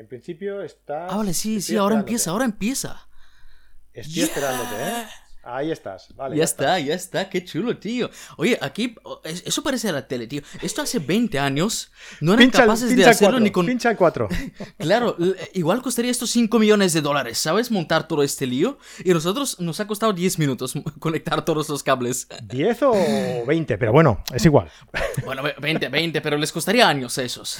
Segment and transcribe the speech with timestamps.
[0.00, 1.08] En principio está.
[1.08, 3.06] Ah, vale, sí, sí, ahora empieza, ahora empieza.
[3.92, 5.04] Estoy esperándote, ¿eh?
[5.42, 6.38] Ahí estás, vale.
[6.38, 8.08] Ya, está, ya está, qué chulo, tío.
[8.38, 8.94] Oye, aquí,
[9.44, 10.40] eso parece a la tele, tío.
[10.62, 11.92] Esto hace 20 años
[12.22, 13.66] no eran capaces de hacerlo ni con.
[13.66, 14.28] Pincha 4.
[14.78, 15.18] claro,
[15.52, 17.70] igual costaría estos 5 millones de dólares, ¿sabes?
[17.70, 18.78] Montar todo este lío.
[19.04, 22.26] Y nosotros nos ha costado 10 minutos conectar todos los cables.
[22.42, 22.94] 10 o
[23.46, 24.70] 20, pero bueno, es igual.
[25.26, 27.58] bueno, 20, 20, pero les costaría años esos.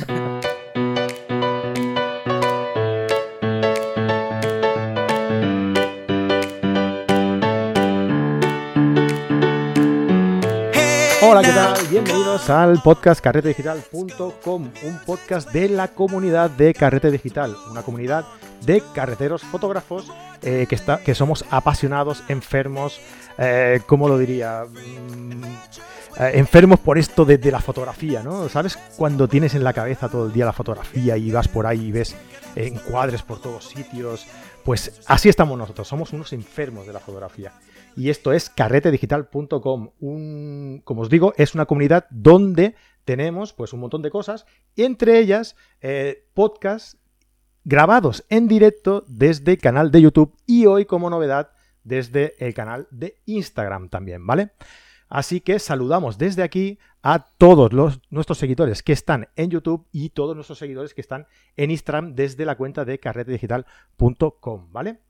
[11.30, 11.86] Hola, ¿qué tal?
[11.89, 18.25] Bienvenidos al podcast carretedigital.com, un podcast de la comunidad de Carrete Digital, una comunidad
[18.62, 20.12] de carreteros fotógrafos
[20.43, 23.00] eh, que, está, que somos apasionados, enfermos,
[23.39, 24.64] eh, ¿cómo lo diría?
[24.64, 28.48] Mm, eh, enfermos por esto de, de, la fotografía, ¿no?
[28.48, 28.76] ¿Sabes?
[28.96, 31.92] Cuando tienes en la cabeza todo el día la fotografía y vas por ahí y
[31.92, 32.17] ves
[32.56, 34.27] encuadres por todos sitios,
[34.64, 37.53] pues así estamos nosotros, somos unos enfermos de la fotografía
[38.01, 39.91] y esto es carretedigital.com.
[40.84, 45.55] Como os digo, es una comunidad donde tenemos pues un montón de cosas, entre ellas
[45.83, 46.97] eh, podcasts
[47.62, 51.53] grabados en directo desde el canal de YouTube y hoy como novedad
[51.84, 54.53] desde el canal de Instagram también, ¿vale?
[55.11, 60.09] Así que saludamos desde aquí a todos los, nuestros seguidores que están en YouTube y
[60.09, 65.01] todos nuestros seguidores que están en Instagram desde la cuenta de carretedigital.com, ¿vale?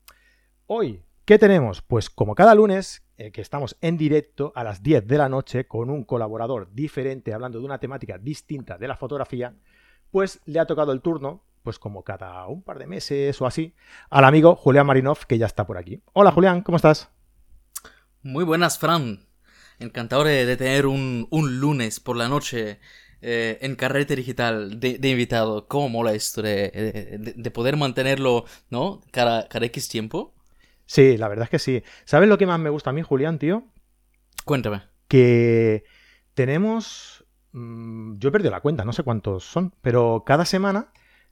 [0.67, 1.81] Hoy ¿Qué tenemos?
[1.81, 5.65] Pues como cada lunes, eh, que estamos en directo a las 10 de la noche
[5.69, 9.55] con un colaborador diferente hablando de una temática distinta de la fotografía,
[10.11, 13.77] pues le ha tocado el turno, pues como cada un par de meses o así,
[14.11, 16.03] al amigo Julián Marinov, que ya está por aquí.
[16.15, 17.11] Hola Julián, ¿cómo estás?
[18.25, 19.21] Muy buenas, Fran.
[19.79, 22.81] Encantado de, tener un, lunes por la noche
[23.23, 25.69] eh, en Carrete Digital de, invitado.
[25.69, 29.01] ¿Cómo mola esto de, poder mantenerlo, ¿no?
[29.13, 30.35] Cada, cada X tiempo.
[30.91, 31.85] Sí, la verdad es que sí.
[32.05, 33.63] ¿Sabes lo que más me gusta a mí, Julián, tío?
[34.45, 34.83] Cuéntame.
[35.07, 35.85] Que
[36.35, 37.25] tenemos...
[37.53, 40.89] Mm, yo he perdido la cuenta, no sé cuántos son, pero cada semana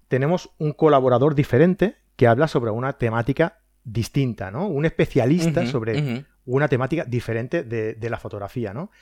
[0.07, 4.69] tenemos un colaborador diferente que habla sobre una temática distinta, ¿no?
[4.69, 8.93] Un especialista sobre una temática diferente de, de, la fotografía, ¿no?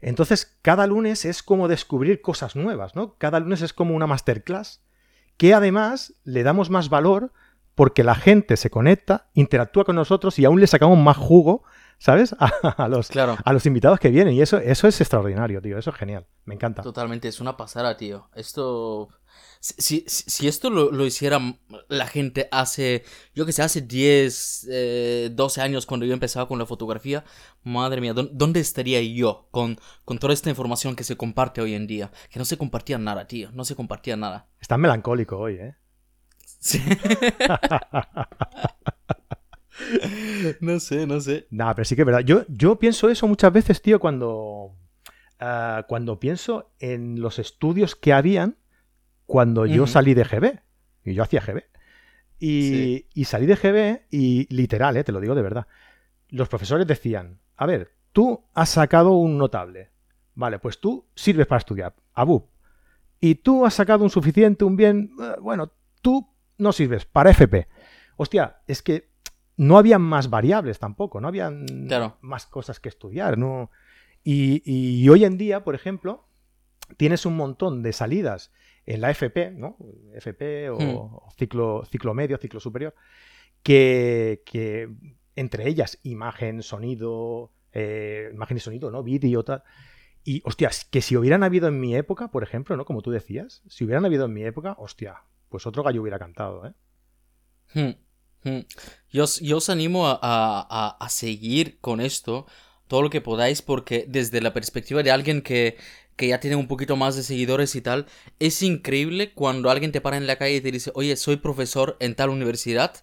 [0.00, 3.18] Entonces, cada lunes es como descubrir cosas nuevas, ¿no?
[3.18, 4.82] Cada lunes es como una masterclass
[5.36, 7.32] que además le damos más valor
[7.76, 11.62] porque la gente se conecta, interactúa con nosotros y aún le sacamos más jugo,
[11.98, 12.34] ¿sabes?
[12.40, 14.34] A, los, a los invitados que vienen.
[14.34, 15.78] Y eso, eso es extraordinario, tío.
[15.78, 16.26] Eso es genial.
[16.44, 16.82] Me encanta.
[16.82, 18.28] Totalmente, es una pasada, tío.
[18.34, 19.08] Esto.
[19.60, 21.38] Si, si, esto lo, hiciera
[21.88, 23.04] la gente hace,
[23.34, 24.68] yo que sé, hace 10,
[25.32, 27.24] 12 eh, años cuando yo empezaba con la fotografía,
[27.62, 31.86] madre mía, ¿dónde estaría yo con, con toda esta información que se comparte hoy en
[31.86, 32.12] día?
[32.30, 34.48] Que no se compartía nada, tío, no se compartía nada.
[34.60, 35.76] Estás melancólico hoy, ¿eh?
[40.60, 41.46] no sé, no sé.
[41.50, 42.20] Nada, pero sí que es verdad.
[42.20, 44.74] Yo, yo pienso eso muchas veces, tío, cuando,
[45.38, 48.56] ah, cuando pienso en los estudios que habían
[49.26, 50.60] cuando yo salí de GB.
[51.04, 51.64] Y yo hacía GB.
[52.38, 55.66] Y, y, salí de GB y literal, eh, te lo digo de verdad.
[56.28, 59.90] Los profesores decían, a ver, tú has sacado un notable.
[60.34, 61.94] Vale, pues tú sirves para estudiar.
[62.12, 62.48] Abu.
[63.20, 65.12] Y tú has sacado un suficiente, un bien.
[65.20, 65.72] Eh, bueno,
[66.02, 66.28] tú
[66.58, 67.68] no sirves para FP.
[68.16, 69.10] Hostia, es que
[69.56, 71.50] no había más variables tampoco, no había
[72.20, 73.70] más cosas que estudiar, ¿no?
[74.22, 76.26] Y, hoy en día, por ejemplo,
[76.96, 78.52] tienes un montón de salidas
[78.84, 79.76] en la FP, ¿no?
[80.14, 81.30] FP o, hmm.
[81.38, 82.94] ciclo, ciclo medio, ciclo superior,
[83.62, 84.42] que,
[85.36, 89.02] entre ellas imagen, sonido, eh, imagen y sonido, ¿no?
[89.02, 89.62] Vídeo, tal.
[90.24, 92.84] Y, hostia, que si hubieran habido en mi época, por ejemplo, ¿no?
[92.84, 96.66] Como tú decías, si hubieran habido en mi época, hostia, pues otro gallo hubiera cantado,
[96.66, 96.72] ¿eh?
[97.74, 98.60] Hmm, hmm.
[99.10, 102.46] Yo, os animo a, seguir con esto
[102.86, 105.76] todo lo que podáis porque desde la perspectiva de alguien que,
[106.18, 108.06] ya tiene un poquito más de seguidores y tal,
[108.38, 111.96] es increíble cuando alguien te para en la calle y te dice, oye, soy profesor
[112.00, 112.94] en tal universidad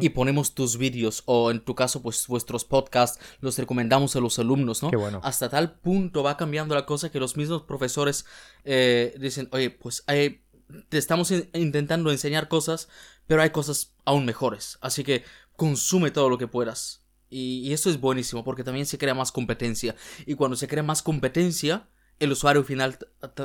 [0.00, 4.38] y ponemos tus vídeos o en tu caso, pues vuestros podcasts los recomendamos a los
[4.38, 4.90] alumnos, ¿no?
[4.90, 5.20] bueno.
[5.24, 8.24] Hasta tal punto va cambiando la cosa que los mismos profesores
[8.64, 10.43] eh, dicen, oye, pues hay
[10.88, 12.88] te estamos intentando enseñar cosas,
[13.26, 14.78] pero hay cosas aún mejores.
[14.80, 15.24] Así que
[15.56, 17.02] consume todo lo que puedas.
[17.30, 19.96] Y, eso es buenísimo porque también se crea más competencia.
[20.26, 21.88] Y cuando se crea más competencia,
[22.20, 22.98] el usuario final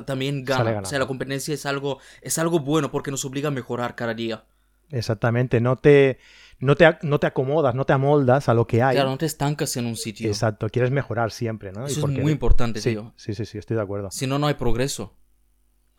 [0.06, 0.82] también gana.
[0.82, 4.14] O sea, la competencia es algo, es algo bueno porque nos obliga a mejorar cada
[4.14, 4.46] día.
[4.92, 6.20] Exactamente, no te,
[6.60, 8.96] no te, no te acomodas, no te amoldas a lo que hay.
[8.96, 10.28] Claro, no te estancas en un sitio.
[10.28, 11.86] Exacto, quieres mejorar siempre, ¿no?
[11.86, 13.14] Eso es muy importante, sí, tío.
[13.16, 14.10] Sí, sí, sí, estoy de acuerdo.
[14.12, 15.16] Si no, no hay progreso.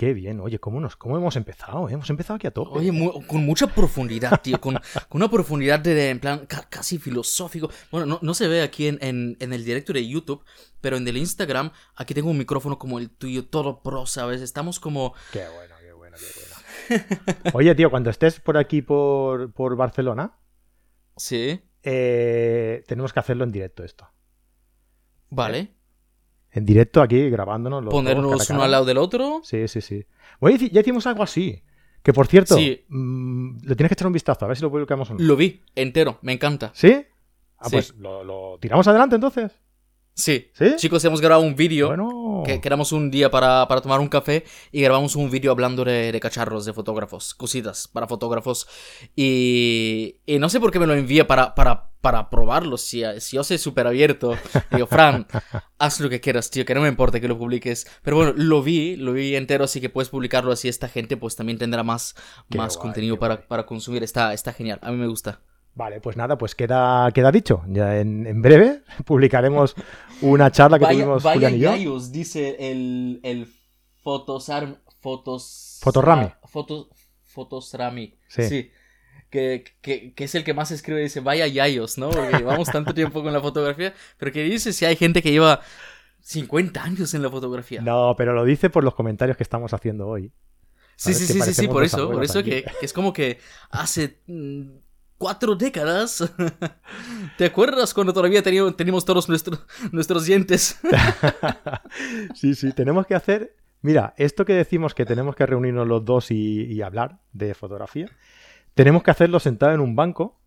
[0.01, 1.87] Qué bien, oye, ¿cómo, nos, cómo hemos empezado?
[1.87, 1.93] eh?
[1.93, 2.71] Hemos empezado aquí a tope.
[2.79, 4.59] Oye, mu- con mucha profundidad, tío.
[4.59, 4.77] Con,
[5.11, 7.69] con una profundidad de, en plan, ca- casi filosófico.
[7.91, 10.43] Bueno, no, no se ve aquí en, en, en el directo de YouTube,
[10.81, 14.41] pero en el Instagram, aquí tengo un micrófono como el tuyo, todo pro, ¿sabes?
[14.41, 15.13] Estamos como...
[15.35, 17.41] Qué bueno, qué bueno, qué bueno.
[17.53, 20.39] Oye, tío, cuando estés por aquí, por, por Barcelona,
[21.19, 24.09] Sí, eh, tenemos que hacerlo en directo esto.
[25.29, 25.75] vale.
[26.53, 27.85] En directo aquí, grabándonos.
[27.85, 29.41] los Ponernos uno al lado del otro.
[29.45, 30.05] Sí, sí, sí.
[30.41, 31.63] Bueno, ya hicimos algo así.
[32.03, 32.85] Que por cierto, Sí.
[32.89, 35.21] mm, le tienes que echar un vistazo, a ver si lo publicamos o no.
[35.21, 36.71] Lo vi entero, me encanta.
[36.75, 37.05] ¿Sí?
[37.59, 37.77] Ah, Sí.
[37.77, 39.53] pues lo, lo tiramos adelante entonces.
[40.21, 40.51] Sí.
[40.55, 40.77] ¿Sí?
[40.77, 41.89] Chicos, hemos grabado un vídeo.
[41.89, 42.43] Bueno.
[42.45, 46.11] Que quedamos un día para, para tomar un café y grabamos un vídeo hablando de,
[46.11, 48.67] de cacharros de fotógrafos, cositas para fotógrafos.
[49.17, 52.79] Y, y no sé por qué me lo envía para, para, para probarlo.
[52.79, 54.37] Si, si yo soy súper abierto,
[54.71, 55.27] digo, Fran,
[55.79, 57.87] haz lo que quieras, tío, que no me importa que lo publiques.
[58.03, 60.69] Pero bueno, lo vi, lo vi entero, así que puedes publicarlo así.
[60.69, 62.15] Esta gente pues también tendrá más,
[62.49, 63.47] Qué más guay, contenido para, guay.
[63.49, 64.03] para consumir.
[64.03, 65.41] Está, está genial, a mí me gusta.
[65.75, 67.63] Vale, pues nada, pues queda, queda dicho.
[67.69, 69.75] Ya en, en breve publicaremos
[70.21, 71.71] una charla que tuvimos Julián y yo.
[71.71, 73.47] gallos, dice el, el
[74.03, 75.79] fotosar, fotos...
[75.83, 76.27] Fotorami.
[76.27, 76.89] ah, Fotos,
[77.23, 78.19] fotosrami.
[78.29, 78.43] Sí.
[78.43, 78.71] Sí.
[79.31, 82.11] Que, que, que es el que más escribe, dice, vaya yayos, ¿no?
[82.11, 83.95] Porque llevamos tanto tiempo con la fotografía.
[84.19, 85.61] Pero que dice si hay gente que lleva
[86.21, 87.81] 50 años en la fotografía.
[87.81, 90.33] No, pero lo dice por los comentarios que estamos haciendo hoy.
[90.97, 93.39] sí, sí, sí, sí, sí, por eso, por eso que es como que
[93.71, 94.69] hace mm,
[95.21, 96.25] cuatro décadas.
[97.37, 99.61] ¿Te acuerdas cuando todavía teníamos, teníamos todos nuestros,
[99.93, 100.81] nuestros dientes?
[102.35, 103.55] sí, sí, tenemos que hacer.
[103.83, 108.09] Mira, esto que decimos que tenemos que reunirnos los dos y, y hablar de fotografía,
[108.75, 110.41] tenemos que hacerlo sentado en un banco,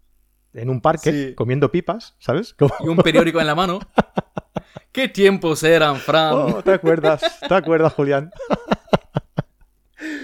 [0.54, 1.36] en un parque, Sí.
[1.36, 2.56] comiendo pipas, ¿sabes?
[2.56, 3.80] Como- y un periódico en la mano.
[4.92, 6.34] ¿Qué tiempos eran, Fran?
[6.34, 7.22] Oh, ¿Te acuerdas?
[7.48, 8.32] ¿Te acuerdas, Julián?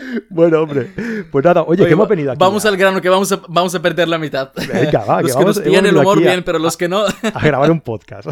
[0.30, 0.92] bueno, hombre.
[1.32, 2.40] Pues nada, oye, Oye, que hemos venido aquí.
[2.40, 4.52] Vamos ya al grano, que vamos a, vamos a perder la mitad.
[4.56, 6.88] Venga, va, que los que vamos- nos hemos el humor a- bien, pero los que
[6.88, 7.06] no...
[7.34, 8.28] a grabar un podcast.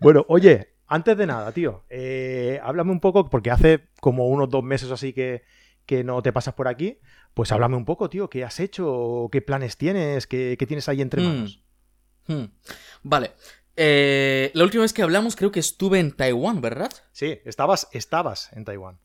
[0.00, 4.62] bueno, oye, antes de nada, tío, eh, háblame un poco, porque hace como unos dos
[4.62, 5.42] meses así que,
[5.86, 6.98] que no te pasas por aquí.
[7.34, 9.28] Pues háblame un poco, tío, ¿qué has hecho?
[9.30, 10.26] ¿Qué planes tienes?
[10.26, 11.26] ¿Qué, qué tienes ahí entre Mm.
[11.26, 11.62] manos?
[12.26, 12.44] Hmm.
[13.02, 13.32] Vale.
[13.76, 16.90] Eh, la última vez que hablamos creo que estuve en Taiwán, ¿verdad?
[17.12, 18.98] Sí, estabas, estabas en Taiwán.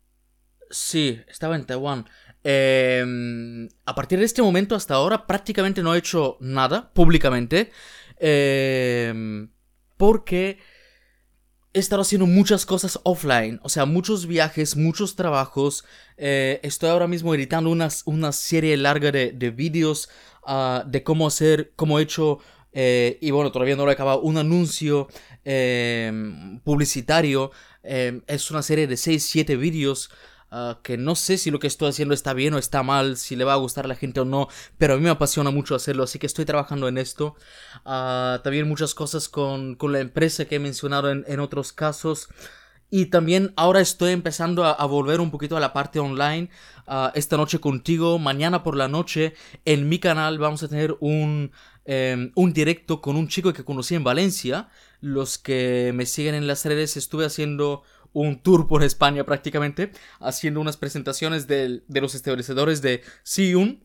[0.70, 2.06] Sí, estaba en Taiwán.
[2.44, 7.70] Eh, a partir de este momento hasta ahora prácticamente no he hecho nada públicamente.
[8.18, 9.48] eh,
[9.96, 10.58] porque
[11.72, 13.60] he estado haciendo muchas cosas offline.
[13.62, 15.84] O sea, muchos viajes, muchos trabajos.
[16.16, 20.08] eh, estoy ahora mismo editando una, serie larga de, de vídeos
[20.46, 22.38] ah, de cómo hacer, cómo he hecho...
[22.72, 24.20] eh, y bueno, todavía no lo he acabado.
[24.22, 25.08] Un anuncio
[25.44, 26.12] eh,
[26.64, 27.50] publicitario.
[27.82, 30.10] es una serie de 6-7 vídeos.
[30.50, 33.36] Ah, que no sé si lo que estoy haciendo está bien o está mal, si
[33.36, 34.48] le va a gustar a la gente o no,
[34.78, 37.36] pero a mí me apasiona mucho hacerlo, así que estoy trabajando en esto.
[37.84, 42.28] Ah, también muchas cosas con, con la empresa que he mencionado en, en otros casos.
[42.88, 46.50] Y también ahora estoy empezando a, volver un poquito a la parte online.
[46.86, 49.34] Ah, esta noche contigo, mañana por la noche,
[49.64, 51.50] en mi canal vamos a tener un,
[51.84, 54.68] em, un directo con un chico que conocí en Valencia.
[55.00, 57.82] Los que me siguen en las redes estuve haciendo
[58.24, 63.84] un tour por España prácticamente, haciendo unas presentaciones del- de los estabilizadores de Siun.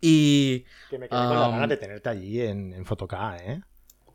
[0.00, 2.84] Y Que me quedé con las Um, ganas de tenerte allí en, en
[3.40, 3.62] ¿eh?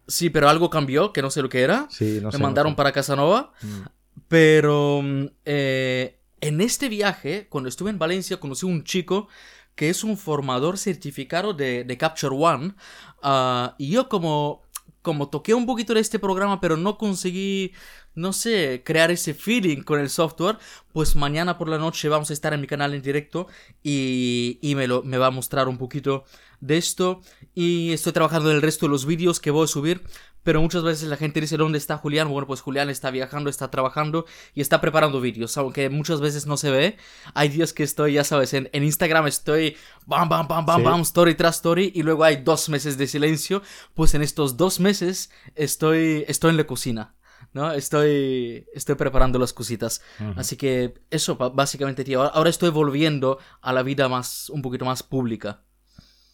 [0.08, 1.88] sí, pero algo cambió, que no sé lo que era.
[1.90, 2.38] Sí, no me sé.
[2.38, 2.76] no mandaron sé.
[2.78, 3.52] para Casanova.
[3.62, 3.82] Mm.
[4.28, 9.28] Pero mm, eh, en este viaje, cuando estuve en Valencia, conocí un chico
[9.76, 12.76] que es un formador certificado de, de Capture One.
[13.22, 14.62] ah, y yo como,
[15.02, 17.74] como toqué un poquito de este programa, pero no conseguí,
[18.16, 20.58] no sé, crear ese feeling con el software,
[20.92, 23.48] pues mañana por la noche vamos a estar en mi canal en directo
[23.82, 26.24] y, y me, lo, me va a mostrar un poquito
[26.60, 27.22] de esto.
[27.56, 30.04] Y estoy trabajando en el resto de los vídeos que voy a subir.
[30.44, 32.28] Pero muchas veces la gente dice, ¿dónde está Julián?
[32.28, 36.58] Bueno, pues Julián está viajando, está trabajando y está preparando vídeos, aunque muchas veces no
[36.58, 36.98] se ve.
[37.34, 40.84] Hay días que estoy, ya sabes, en, en Instagram estoy bam, bam, bam, bam, Sí.
[40.84, 43.62] bam, story tras story y luego hay dos meses de silencio.
[43.94, 47.14] Pues en estos dos meses estoy, estoy en la cocina.
[47.54, 47.72] ¿No?
[47.74, 50.02] Estoy, estoy preparando las cositas.
[50.36, 52.22] Así que eso, básicamente, tío.
[52.24, 55.64] Ahora- estoy volviendo a la vida más, un poquito más pública.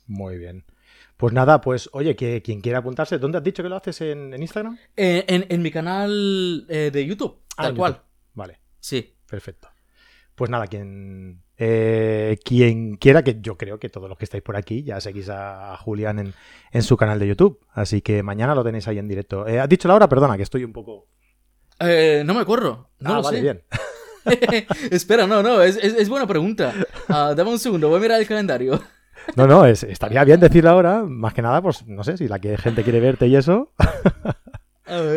[0.08, 0.66] Muy bien.
[1.18, 4.34] Pues nada, pues oye, que quien quiera apuntarse, ¿dónde has dicho que lo haces en,
[4.34, 4.78] en Instagram?
[4.96, 7.92] Eh, en, en mi canal eh, de YouTube, Ah, tal cual.
[7.94, 8.06] YouTube.
[8.36, 9.16] Vale, Sí.
[9.28, 9.68] perfecto.
[10.36, 14.56] Pues nada, quien, eh, quien quiera, que yo creo que todos los que estáis por
[14.56, 16.34] aquí ya seguís a Julián en,
[16.72, 17.60] en su canal de YouTube.
[17.74, 19.46] Así que mañana lo tenéis ahí en directo.
[19.46, 20.08] Eh, ¿Has dicho la hora?
[20.10, 21.08] Perdona, que estoy un poco...
[21.82, 22.90] Eh, no me acuerdo.
[23.00, 23.42] No ah, lo vale, sé.
[23.44, 23.64] bien.
[24.92, 26.74] Espera, no, no, es, es, es buena pregunta.
[27.08, 28.82] Ah, dame un segundo, voy a mirar el calendario.
[29.36, 32.40] No, no, es- estaría bien decirlo ahora, más que nada, pues no sé, si la
[32.40, 33.74] que gente quiere verte y eso.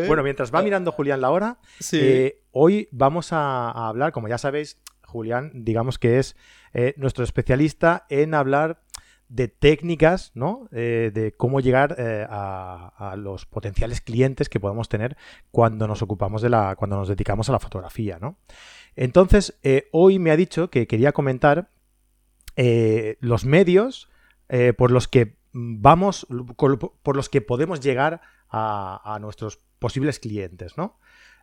[0.07, 1.99] Bueno, mientras va mirando Julián la hora, sí.
[2.01, 4.79] eh, hoy vamos a, a hablar, como ya sabéis,
[5.13, 6.37] Julián, digamos que es
[6.73, 8.83] eh, nuestro especialista en hablar
[9.29, 10.69] de técnicas, ¿no?
[10.73, 15.17] Eh, de cómo llegar eh, a, a los potenciales clientes que podemos tener
[15.51, 18.37] cuando nos ocupamos de la, cuando nos dedicamos a la fotografía, ¿no?
[18.95, 21.71] Entonces, eh, hoy me ha dicho que quería comentar
[23.21, 24.11] los medios
[24.77, 26.27] por los que vamos,
[27.03, 30.99] por los que podemos llegar a, a nuestros posibles clientes, ¿no?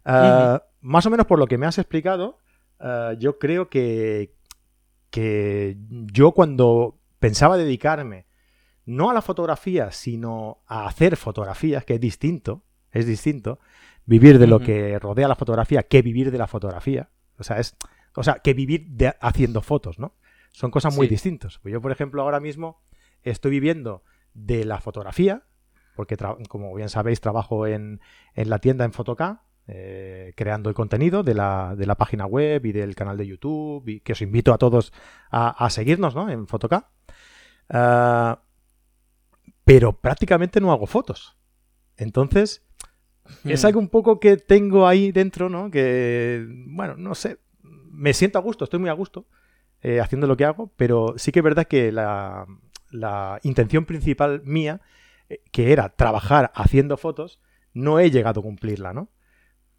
[0.06, 2.40] Uh, Más o menos por lo que me has explicado,
[2.80, 4.36] uh, yo creo que,
[5.10, 8.26] que yo cuando pensaba dedicarme
[8.86, 13.60] no a la fotografía, sino a hacer fotografías, que es distinto, es distinto,
[14.06, 17.10] vivir de lo que rodea la fotografía que vivir de la fotografía.
[17.38, 17.78] O sea, es,
[18.16, 20.16] o sea, que vivir de, haciendo fotos, ¿no?
[20.52, 21.12] Son cosas muy sí.
[21.12, 21.60] distintas.
[21.60, 22.82] Pues yo, por ejemplo, ahora mismo
[23.22, 25.44] estoy viviendo de la fotografía,
[25.96, 26.18] porque
[26.48, 28.02] como bien sabéis, trabajo en,
[28.34, 32.66] en la tienda en Fotoca, eh, creando el contenido de la, de la, página web
[32.66, 34.92] y del canal de YouTube, y que os invito a todos
[35.30, 36.28] a, a seguirnos ¿no?
[36.30, 36.90] en Fotoca.
[37.70, 38.36] Uh,
[39.64, 41.38] pero prácticamente no hago fotos.
[41.96, 42.66] Entonces,
[43.44, 43.50] hmm.
[43.52, 45.70] es algo un poco que tengo ahí dentro, ¿no?
[45.70, 49.28] Que, bueno, no sé, me siento a gusto, estoy muy a gusto
[49.82, 52.48] eh, haciendo lo que hago, pero sí que es verdad que la,
[52.90, 54.82] la intención principal mía,
[55.30, 57.40] eh, que era trabajar haciendo fotos,
[57.74, 59.10] no he llegado a cumplirla, ¿no?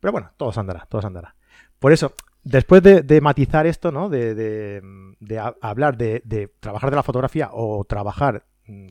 [0.00, 1.37] Pero bueno, todo se andará, todo se andará.
[1.78, 4.09] Por eso, después de, de matizar esto, ¿no?
[4.09, 4.83] De, de,
[5.21, 8.88] de a, hablar de, trabajar de la fotografía o trabajar mm,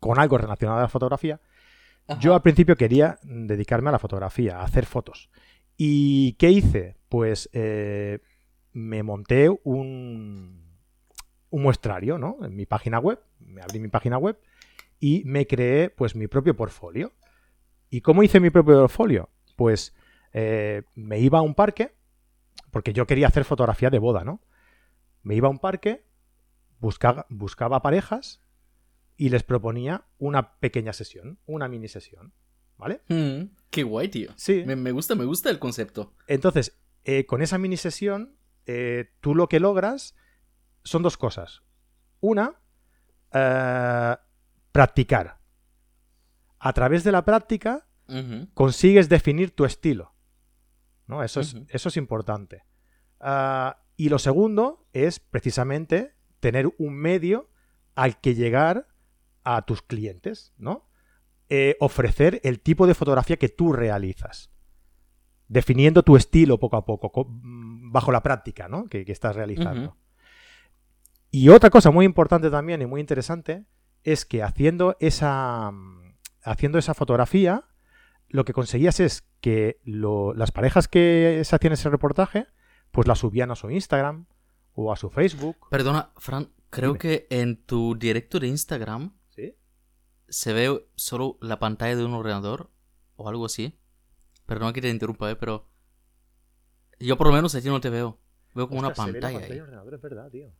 [0.00, 1.40] con algo relacionado a la fotografía,
[2.06, 2.20] Ajá.
[2.20, 5.30] yo al principio quería dedicarme a la fotografía, a hacer fotos.
[5.76, 6.96] ¿Y qué hice?
[7.08, 8.20] Pues eh,
[8.72, 10.64] me monté un,
[11.50, 12.38] un muestrario, ¿no?
[12.42, 14.38] En mi página web, me abrí mi página web
[15.00, 17.12] y me creé pues mi propio portfolio.
[17.90, 19.30] ¿Y cómo hice mi propio portfolio?
[19.56, 19.94] Pues
[20.34, 21.96] eh, me iba a un parque,
[22.70, 24.42] porque yo quería hacer fotografía de boda, ¿no?
[25.22, 26.04] Me iba a un parque,
[26.80, 28.42] buscaba, buscaba parejas
[29.16, 32.34] y les proponía una pequeña sesión, una mini sesión,
[32.76, 33.00] ¿vale?
[33.08, 34.32] Mm, qué guay, tío.
[34.36, 34.64] Sí.
[34.66, 36.12] Me, me, gusta, me gusta el concepto.
[36.26, 38.36] Entonces, eh, con esa mini sesión,
[38.66, 40.14] eh, tú lo que logras
[40.82, 41.62] son dos cosas.
[42.20, 42.60] Una,
[43.32, 44.16] eh,
[44.72, 45.38] practicar.
[46.58, 48.48] A través de la práctica Uh -huh.
[48.52, 50.13] consigues definir tu estilo.
[51.06, 51.22] ¿No?
[51.22, 51.66] Eso, es, Uh -huh.
[51.68, 52.64] eso es importante.
[53.20, 57.48] Uh, y lo segundo es precisamente tener un medio
[57.94, 58.88] al que llegar
[59.44, 60.88] a tus clientes, ¿no?
[61.48, 64.50] Eh, ofrecer el tipo de fotografía que tú realizas.
[65.46, 68.86] Definiendo tu estilo poco a poco, bajo la práctica ¿no?
[68.88, 69.90] que, que, estás realizando.
[69.90, 69.96] Uh -huh.
[71.30, 73.64] Y otra cosa muy importante también y muy interesante
[74.02, 75.70] es que haciendo esa,
[76.42, 77.64] haciendo esa fotografía,
[78.34, 82.48] lo que conseguías es que lo, las parejas que se hacían ese reportaje,
[82.90, 84.26] pues la subían a su Instagram
[84.72, 85.68] o a su Facebook.
[85.70, 86.98] Perdona, Fran, creo Dime.
[86.98, 89.56] que en tu directo de Instagram ¿Sí?
[90.28, 92.72] se ve solo la pantalla de un ordenador
[93.14, 93.78] o algo así.
[94.46, 95.36] Perdona que te interrumpa, ¿eh?
[95.36, 95.68] pero
[96.98, 98.18] yo por lo menos aquí no te veo.
[98.52, 99.12] Veo como Ostras, una pantalla.
[99.12, 99.60] Se ve la pantalla ahí.
[99.60, 100.52] ordenador, es verdad, tío.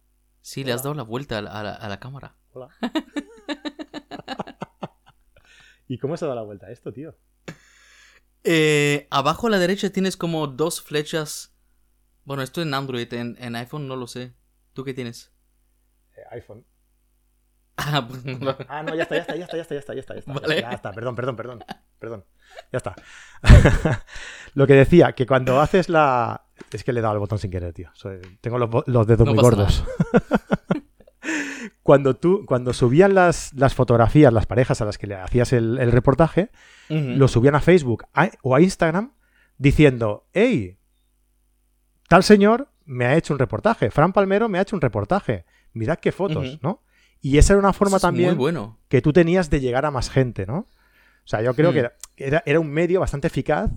[0.43, 0.67] Sí, Hola.
[0.69, 2.37] le has dado la vuelta a la, a la, a la cámara.
[2.53, 2.69] Hola.
[5.89, 7.17] ¿Y cómo se da la vuelta a esto, tío?
[8.45, 11.55] Eh, abajo a la derecha tienes como dos flechas.
[12.25, 14.35] Bueno, esto en Android, en, en iPhone no lo sé.
[14.73, 15.33] ¿Tú qué tienes?
[16.17, 16.65] Eh, iPhone.
[17.77, 18.57] Ah, pues, no.
[18.69, 20.15] Ah, no, ya está, ya está, ya está, ya está, ya está, ya está.
[20.15, 20.61] Ya está, Vale.
[20.61, 20.93] ya está.
[20.93, 21.65] perdón, perdón, perdón.
[21.99, 22.25] Perdón.
[22.71, 22.95] Ya está.
[24.55, 26.47] Lo que decía, que cuando haces la.
[26.71, 27.91] Es que le he dado al botón sin querer, tío.
[27.95, 29.83] Soy- Tengo los, dedos No muy gordos.
[31.85, 35.79] cuando tú, cuando subían las, las fotografías, las parejas a las que le hacías el,
[35.79, 36.51] el reportaje,
[36.89, 39.13] lo subían a Facebook a- o a Instagram
[39.59, 40.77] diciendo, hey,
[42.09, 45.99] tal señor me ha hecho un reportaje, Fran Palmero me ha hecho un reportaje, mirad
[45.99, 46.59] qué fotos.
[46.63, 46.83] ¿no?
[47.21, 48.79] Y esa era una forma es también bueno.
[48.89, 50.59] que tú tenías de llegar a más gente, ¿no?
[50.59, 53.71] O sea, yo creo que era, era, era un medio bastante eficaz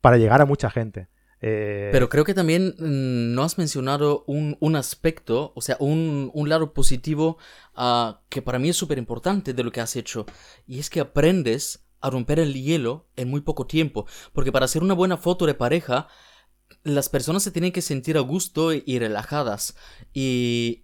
[0.00, 1.08] para llegar a mucha gente.
[1.44, 6.30] Eh, Pero creo que también mm, no has mencionado un, un aspecto, o sea, un,
[6.32, 7.36] un lado positivo
[7.74, 10.24] ah, que para mí es súper importante de lo que has hecho.
[10.66, 14.06] Y es que aprendes a romper el hielo en muy poco tiempo.
[14.32, 16.06] Porque para hacer una buena foto de pareja,
[16.84, 19.76] las personas se tienen que sentir a gusto y, y relajadas.
[20.14, 20.81] Y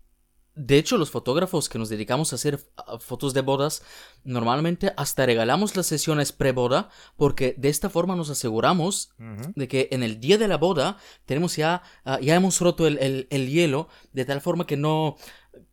[0.58, 2.58] de hecho, los fotógrafos que nos dedicamos a hacer
[2.98, 3.82] fotos de bodas,
[4.24, 9.12] normalmente hasta regalamos las sesiones pre-boda, porque de esta forma nos aseguramos
[9.54, 10.96] de que en el día de la boda
[11.26, 15.16] tenemos ya, ah, ya hemos roto el, hielo, de tal forma que no,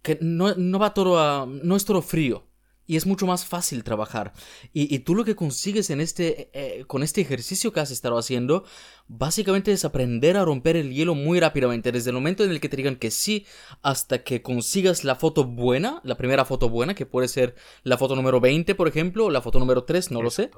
[0.03, 2.45] que no, no va todo a, no es todo frío
[2.87, 4.33] y es mucho más fácil trabajar.
[4.73, 8.63] Y, tú lo que consigues en este, eh, con este ejercicio que has estado haciendo,
[9.07, 12.69] básicamente es aprender a romper el hielo muy rápidamente, desde el momento en el que
[12.69, 13.45] te digan que sí,
[13.81, 18.15] hasta que consigas la foto buena, la primera foto buena, que puede ser la foto
[18.15, 20.51] número 20, por ejemplo, o la foto número 3, no lo sé.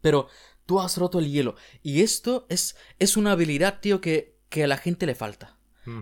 [0.00, 0.28] Pero
[0.66, 1.56] tú has roto el hielo.
[1.82, 5.53] Y esto es, es una habilidad, tío, que, que a la gente le falta.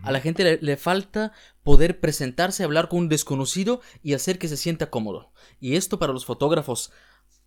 [0.03, 4.57] A la gente le, falta poder presentarse, hablar con un desconocido y hacer que se
[4.57, 5.33] sienta cómodo.
[5.61, 6.93] Y esto para los fotógrafos,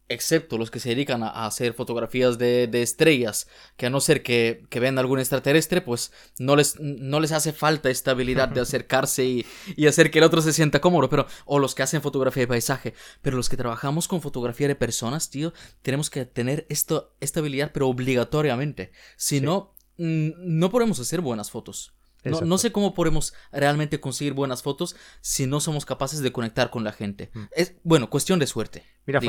[0.07, 4.67] excepto los que se dedican a, hacer fotografías de, estrellas, que a no ser que,
[4.71, 9.87] vean algún extraterrestre, pues no les, no les hace falta esta habilidad de acercarse y,
[9.87, 12.93] hacer que el otro se sienta cómodo, pero, o los que hacen fotografía de paisaje,
[13.21, 17.71] pero los que trabajamos con fotografía de personas, tío, tenemos que tener esto, esta habilidad,
[17.73, 18.91] pero obligatoriamente.
[19.15, 21.93] Si no, no podemos hacer buenas fotos.
[22.25, 26.83] No, sé cómo podemos realmente conseguir buenas fotos si no somos capaces de conectar con
[26.83, 27.29] la gente.
[27.33, 27.43] Mm.
[27.51, 28.83] Es, bueno, cuestión de suerte.
[29.05, 29.21] Mira,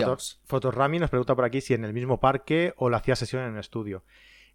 [0.45, 3.55] Fotorami nos pregunta por aquí si en el mismo parque o la hacía sesión en
[3.55, 4.05] el estudio.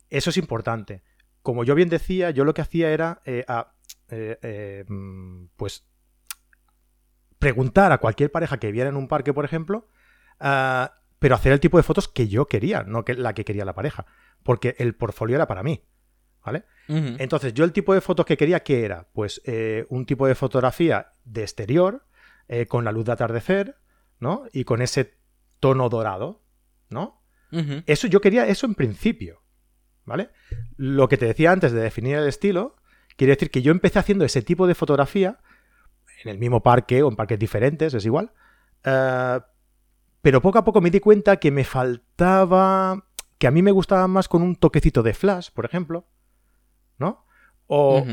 [0.09, 1.03] Eso es importante.
[1.41, 3.45] Como yo bien decía, yo lo que hacía era eh,
[4.09, 5.85] eh, eh, mm, pues
[7.39, 9.87] preguntar a cualquier pareja que viera en un parque, por ejemplo,
[10.39, 13.65] ah, pero hacer el tipo de fotos que yo quería, no que la que quería
[13.65, 14.05] la pareja,
[14.43, 15.83] porque el portfolio era para mí.
[16.43, 16.63] ¿Vale?
[16.87, 19.07] Entonces, yo el tipo de fotos que quería, ¿qué era?
[19.13, 22.05] Pues eh, un tipo de fotografía de exterior,
[22.49, 23.77] eh, con la luz de atardecer,
[24.19, 24.43] ¿no?
[24.51, 25.17] Y con ese
[25.59, 26.41] tono dorado,
[26.89, 27.21] ¿no?
[27.85, 29.41] Eso yo quería eso en principio,
[30.05, 30.31] ¿vale?
[30.77, 32.77] Lo que te decía antes de definir el estilo,
[33.15, 35.39] quiere decir que yo empecé haciendo ese tipo de fotografía
[36.23, 38.31] en el mismo parque o en parques diferentes, es igual.
[38.83, 39.39] Eh,
[40.21, 43.05] pero poco a poco me di cuenta que me faltaba,
[43.37, 46.07] que a mí me gustaba más con un toquecito de flash, por ejemplo,
[47.01, 47.25] ¿no?
[47.67, 48.05] O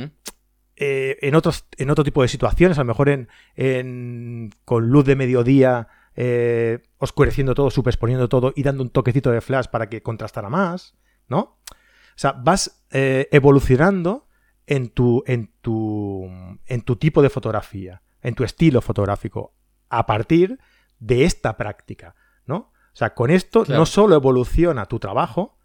[0.75, 5.14] eh, en, otros, en otro tipo de situaciones, a lo mejor en, con luz de
[5.14, 10.48] mediodía, eh, oscureciendo todo, superponiendo todo y dando un toquecito de flash para que contrastara
[10.48, 10.96] más,
[11.29, 11.38] ¿no?
[11.38, 14.27] O sea, vas eh, evolucionando
[14.66, 16.29] en tu, en, tu,
[16.66, 19.55] en tu tipo de fotografía, en tu estilo fotográfico,
[19.88, 20.59] a partir
[20.98, 22.14] de esta práctica,
[22.46, 22.72] ¿no?
[22.92, 25.59] O sea, con esto no solo evoluciona tu trabajo,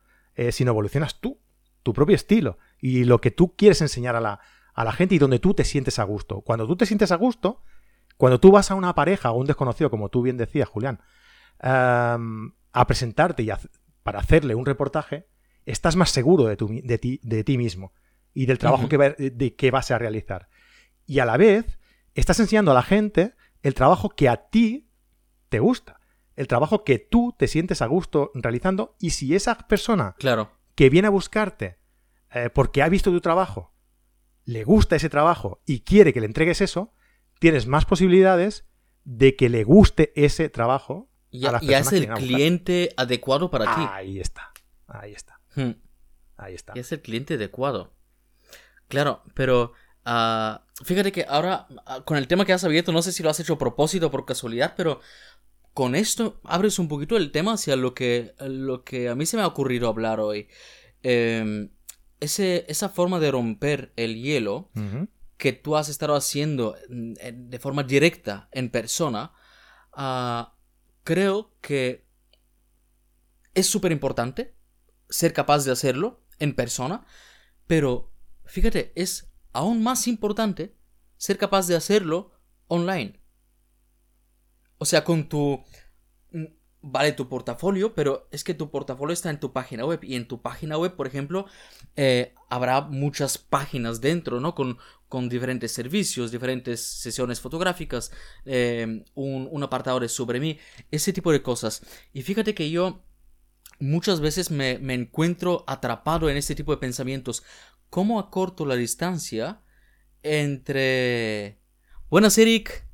[0.51, 1.39] sino evolucionas tú,
[1.81, 4.41] tu propio estilo y lo que tú quieres enseñar a la,
[4.73, 6.41] a la gente y donde tú te sientes a gusto.
[6.41, 7.63] Cuando tú te sientes a gusto,
[8.17, 10.99] cuando tú vas a una pareja o un desconocido, como tú bien decías, Julián,
[11.61, 12.17] a
[12.85, 13.49] presentarte y
[14.03, 15.29] para hacerle un reportaje,
[15.65, 17.93] estás más seguro de, tu, de, ti, de ti mismo
[18.33, 20.49] y del trabajo que, de, que vas a realizar.
[21.05, 21.79] Y a la vez,
[22.15, 24.89] estás enseñando a la gente el trabajo que a ti
[25.47, 26.01] te gusta,
[26.35, 30.51] el trabajo que tú te sientes a gusto realizando y si esa persona claro.
[30.75, 31.81] que viene a buscarte
[32.33, 33.73] eh, porque ha visto tu trabajo,
[34.45, 36.93] le gusta ese trabajo y quiere que le entregues eso,
[37.39, 38.65] tienes más posibilidades
[39.03, 43.75] de que le guste ese trabajo y, a las y es el cliente adecuado para
[43.75, 43.81] ti.
[43.89, 44.51] Ahí está,
[44.87, 45.39] ahí está.
[45.55, 45.71] Hmm.
[46.37, 46.73] Ahí está.
[46.75, 47.93] Y es el cliente adecuado.
[48.87, 49.73] Claro, pero
[50.05, 53.29] ah, fíjate que ahora, ah, con el tema que has abierto, no sé si lo
[53.29, 54.99] has hecho a propósito o por casualidad, pero
[55.73, 59.37] con esto abres un poquito el tema hacia lo que, lo que a mí se
[59.37, 60.47] me ha ocurrido hablar hoy.
[61.01, 61.69] Eh,
[62.23, 64.69] esa forma de romper el hielo
[65.37, 69.33] que tú has estado haciendo de forma directa en persona,
[69.91, 70.55] ah,
[71.03, 72.07] creo que
[73.53, 74.55] es súper importante
[75.09, 77.05] ser capaz de hacerlo en persona,
[77.67, 78.13] pero
[78.45, 80.75] fíjate, es aún más importante
[81.17, 82.31] ser capaz de hacerlo
[82.67, 83.21] online.
[84.77, 85.63] O sea, con tu
[86.83, 90.27] vale tu portafolio, pero es que tu portafolio está en tu página web y en
[90.27, 91.45] tu página web, por ejemplo,
[91.95, 94.53] eh, habrá muchas páginas dentro, ¿no?
[94.53, 98.11] Con, con diferentes servicios, diferentes sesiones fotográficas,
[98.45, 100.59] eh, un, apartado sobre mí,
[100.91, 101.81] ese tipo de cosas.
[102.11, 103.01] Y fíjate que yo
[103.79, 107.43] muchas veces me, me encuentro atrapado en este tipo de pensamientos.
[107.89, 109.61] ¿Cómo acorto la distancia
[110.21, 111.59] entre...
[112.09, 112.92] Buenas, Eric.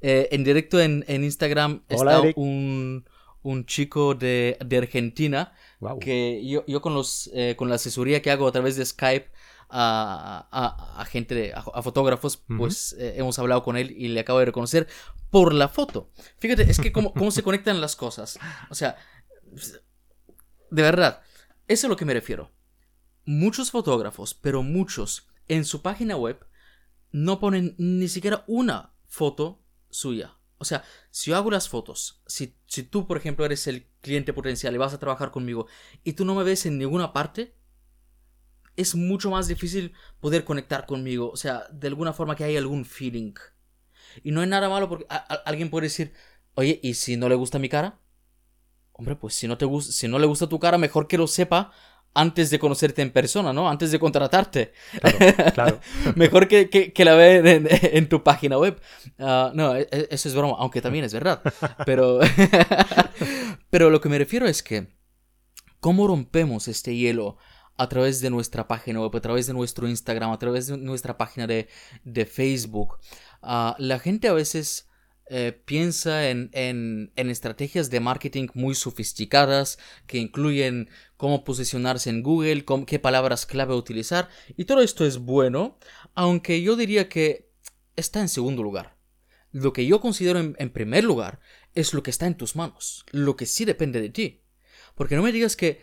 [0.00, 3.04] Eh, en directo en, Instagram está un,
[3.66, 5.52] chico de, Argentina
[6.00, 9.30] que yo, con, los, eh, con la asesoría que hago a través de Skype
[9.68, 14.88] a, gente, a, fotógrafos, pues eh, hemos hablado con él y le acabo de reconocer
[15.30, 16.10] por la foto.
[16.38, 18.38] Fíjate, es que cómo, cómo se conectan las cosas.
[18.68, 18.96] O sea,
[20.70, 21.20] de verdad,
[21.68, 22.50] eso es a lo que me refiero.
[23.26, 26.44] Muchos fotógrafos, pero muchos, en su página web
[27.12, 30.36] no ponen ni siquiera una foto suya.
[30.58, 34.32] O sea, si yo hago las fotos, si, si tú, por ejemplo, eres el cliente
[34.32, 35.66] potencial y vas a trabajar conmigo
[36.04, 37.54] y tú no me ves en ninguna parte,
[38.76, 41.30] es mucho más difícil poder conectar conmigo.
[41.30, 43.34] O sea, de alguna forma que hay algún feeling.
[44.22, 45.06] Y no es nada malo porque
[45.44, 46.12] alguien puede decir,
[46.54, 47.98] oye, ¿y si no le gusta mi cara?
[48.92, 51.72] Hombre, pues si no, te si no le gusta tu cara, mejor que lo sepa
[52.14, 53.68] antes de conocerte en persona, ¿no?
[53.68, 54.72] Antes de contratarte.
[55.00, 55.80] Claro, claro.
[56.16, 58.80] Mejor que, que, la ve en, tu página web.
[59.18, 61.40] Ah, no, e, e, eso es broma, aunque también es verdad.
[61.86, 62.18] Pero,
[63.70, 64.88] pero lo que me refiero es que,
[65.78, 67.38] ¿cómo rompemos este hielo
[67.76, 71.16] a través de nuestra página web, a través de nuestro Instagram, a través de nuestra
[71.16, 71.68] página de,
[72.02, 72.98] de Facebook?
[73.40, 74.89] Ah, la gente a veces
[75.32, 82.24] eh, piensa en, en, en, estrategias de marketing muy sofisticadas que incluyen cómo posicionarse en
[82.24, 85.78] Google, qué palabras clave utilizar, y todo esto es bueno,
[86.14, 87.48] aunque yo diría que
[87.94, 88.96] está en segundo lugar.
[89.52, 91.38] Lo que yo considero en, primer lugar
[91.74, 94.42] es lo que está en tus manos, lo que sí depende de ti.
[94.96, 95.80] Porque no me digas que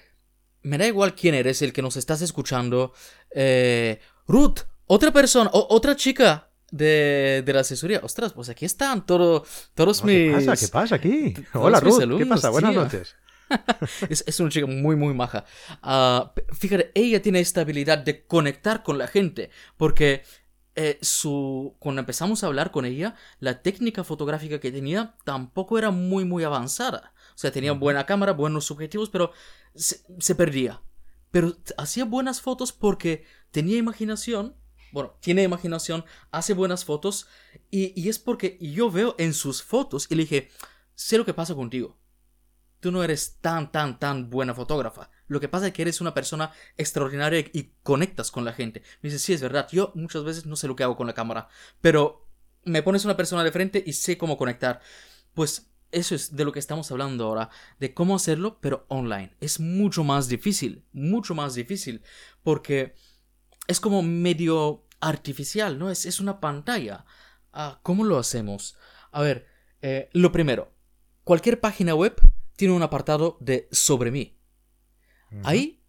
[0.62, 2.92] me da igual quién eres el que nos estás escuchando.
[3.32, 8.02] Eh, Ruth, otra persona, otra chica de, de, la asesoría.
[8.04, 10.38] Ostras, pues aquí están todo, todos mis.
[10.38, 10.66] ¿Qué pasa?
[10.66, 11.34] ¿Qué pasa aquí?
[11.54, 12.18] Hola, Ruth.
[12.18, 12.50] ¿Qué pasa?
[12.50, 13.16] Buenas noches.
[14.10, 15.46] es, es, una chica muy, muy maja.
[15.84, 19.50] Uh, fíjate, ella tiene esta habilidad de conectar con la gente.
[19.78, 20.24] Porque
[20.76, 25.92] eh, su, cuando empezamos a hablar con ella, la técnica fotográfica que tenía tampoco era
[25.92, 27.14] muy, muy avanzada.
[27.30, 29.32] O sea, tenía buena cámara, buenos objetivos, pero
[29.76, 30.82] se, se perdía.
[31.32, 34.56] Pero hacía buenas fotos porque tenía imaginación
[34.92, 37.28] bueno, tiene imaginación, hace buenas fotos
[37.72, 40.50] y, es porque yo veo en sus fotos y le dije,
[40.96, 41.98] sé lo que pasa contigo.
[42.80, 45.10] Tú no eres tan, tan, tan buena fotógrafa.
[45.28, 48.84] Lo que pasa es que eres una persona extraordinaria y conectas con la gente.
[49.02, 49.68] Me dice, sí, es verdad.
[49.72, 51.50] Yo muchas veces no sé lo que hago con la cámara,
[51.82, 52.28] pero
[52.64, 54.80] me pones una persona de frente y sé cómo conectar.
[55.34, 59.36] Pues eso es de lo que estamos hablando ahora, de cómo hacerlo, pero online.
[59.40, 62.02] Es mucho más difícil, mucho más difícil,
[62.44, 62.96] porque
[63.68, 65.90] es como medio artificial, ¿no?
[65.90, 67.06] Es, es una pantalla.
[67.54, 68.76] Ah, ¿Cómo lo hacemos?
[69.12, 69.48] A ver,
[69.82, 70.74] eh, lo primero,
[71.24, 72.16] cualquier página web
[72.56, 74.38] tiene un apartado de sobre mí.
[75.44, 75.84] Ahí,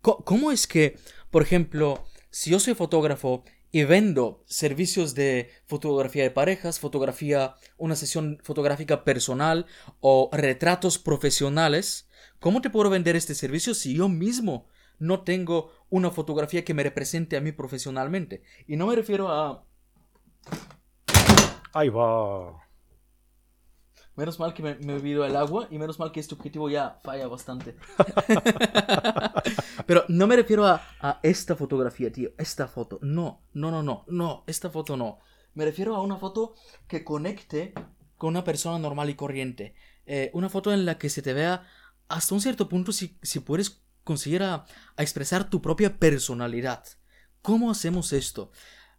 [0.00, 0.96] ¿cómo es que,
[1.30, 7.96] por ejemplo, si yo soy fotógrafo y vendo servicios de fotografía de parejas, fotografía, una
[7.96, 9.66] sesión fotográfica personal
[10.00, 12.08] o retratos profesionales,
[12.38, 16.82] ¿cómo te puedo vender este servicio si yo mismo no tengo una fotografía que me
[16.82, 18.42] represente a mí profesionalmente.
[18.66, 19.64] Y no me refiero a...
[21.72, 22.62] Ahí va.
[24.16, 26.70] Menos mal que me, me, he bebido el agua y menos mal que este objetivo
[26.70, 27.76] ya falla bastante.
[29.86, 32.30] Pero no me refiero a, a, esta fotografía, tío.
[32.38, 32.98] Esta foto.
[33.02, 34.04] No, no, no, no.
[34.08, 35.18] No, esta foto no.
[35.52, 36.54] Me refiero a una foto
[36.88, 37.74] que conecte
[38.16, 39.74] con una persona normal y corriente.
[40.06, 41.66] Eh, una foto en la que se te vea
[42.08, 44.64] hasta un cierto punto si, si puedes conseguir a,
[44.96, 46.84] expresar tu propia personalidad.
[47.42, 48.50] ¿Cómo hacemos esto?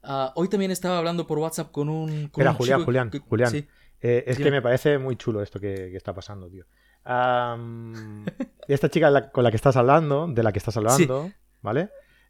[0.04, 2.28] Ah, hoy también estaba hablando por WhatsApp con un...
[2.28, 3.56] Con Julián, Julián, Julián.
[4.00, 6.66] Eh, es que me parece muy chulo esto que, está pasando, tío.
[8.68, 11.90] esta chica con la que estás hablando, de la que estás hablando, ¿vale?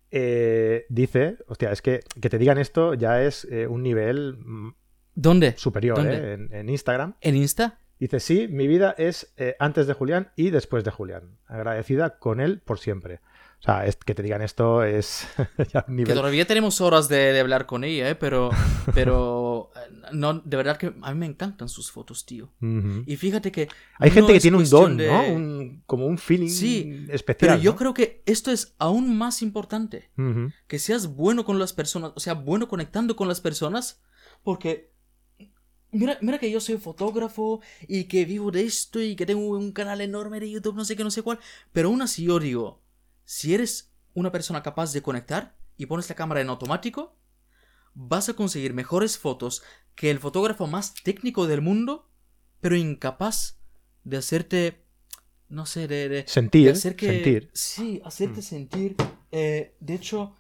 [0.10, 4.74] Eh, dice, hostia, es que que te digan esto ya es eh, un nivel mm,
[5.16, 5.58] ¿Dónde?
[5.58, 6.34] superior, ¿eh?
[6.34, 7.16] En, en, Instagram.
[7.20, 7.82] ¿En Insta?
[8.00, 11.38] Dice, sí, mi vida es eh, antes de Julián y después de Julián.
[11.48, 13.22] Agradecida con él por siempre.
[13.60, 15.28] O sea, es, que te digan esto es
[15.74, 16.14] ya un nivel...
[16.14, 18.14] Que todavía tenemos horas de, hablar con ella, ¿eh?
[18.14, 18.52] Pero,
[18.94, 22.52] pero eh, no, de verdad que a mí me encantan sus fotos, tío.
[23.08, 23.68] Y fíjate que...
[23.98, 25.82] Hay gente que tiene un don, ¿no?
[25.88, 27.52] como un feeling sí, especial.
[27.52, 30.12] Pero yo creo que esto es aún más importante.
[30.68, 34.02] Que seas bueno con las personas, o sea, bueno conectando con las personas,
[34.44, 34.92] porque
[35.92, 39.72] Mira, mira que yo soy fotógrafo y que vivo de esto y que tengo un
[39.72, 41.40] canal enorme de YouTube, no sé qué, no sé cuál.
[41.72, 42.82] Pero aún así yo digo,
[43.24, 47.16] si eres una persona capaz de conectar y pones la cámara en automático,
[47.94, 49.64] vas a conseguir mejores fotos
[49.96, 52.10] que el fotógrafo más técnico del mundo,
[52.62, 53.60] pero incapaz
[54.04, 54.86] de hacerte,
[55.50, 56.26] no sé, de...
[56.28, 57.50] sentir, sentir.
[57.54, 58.44] Sí, hacerte mm.
[58.44, 58.96] sentir.
[59.32, 60.36] Eh, de hecho,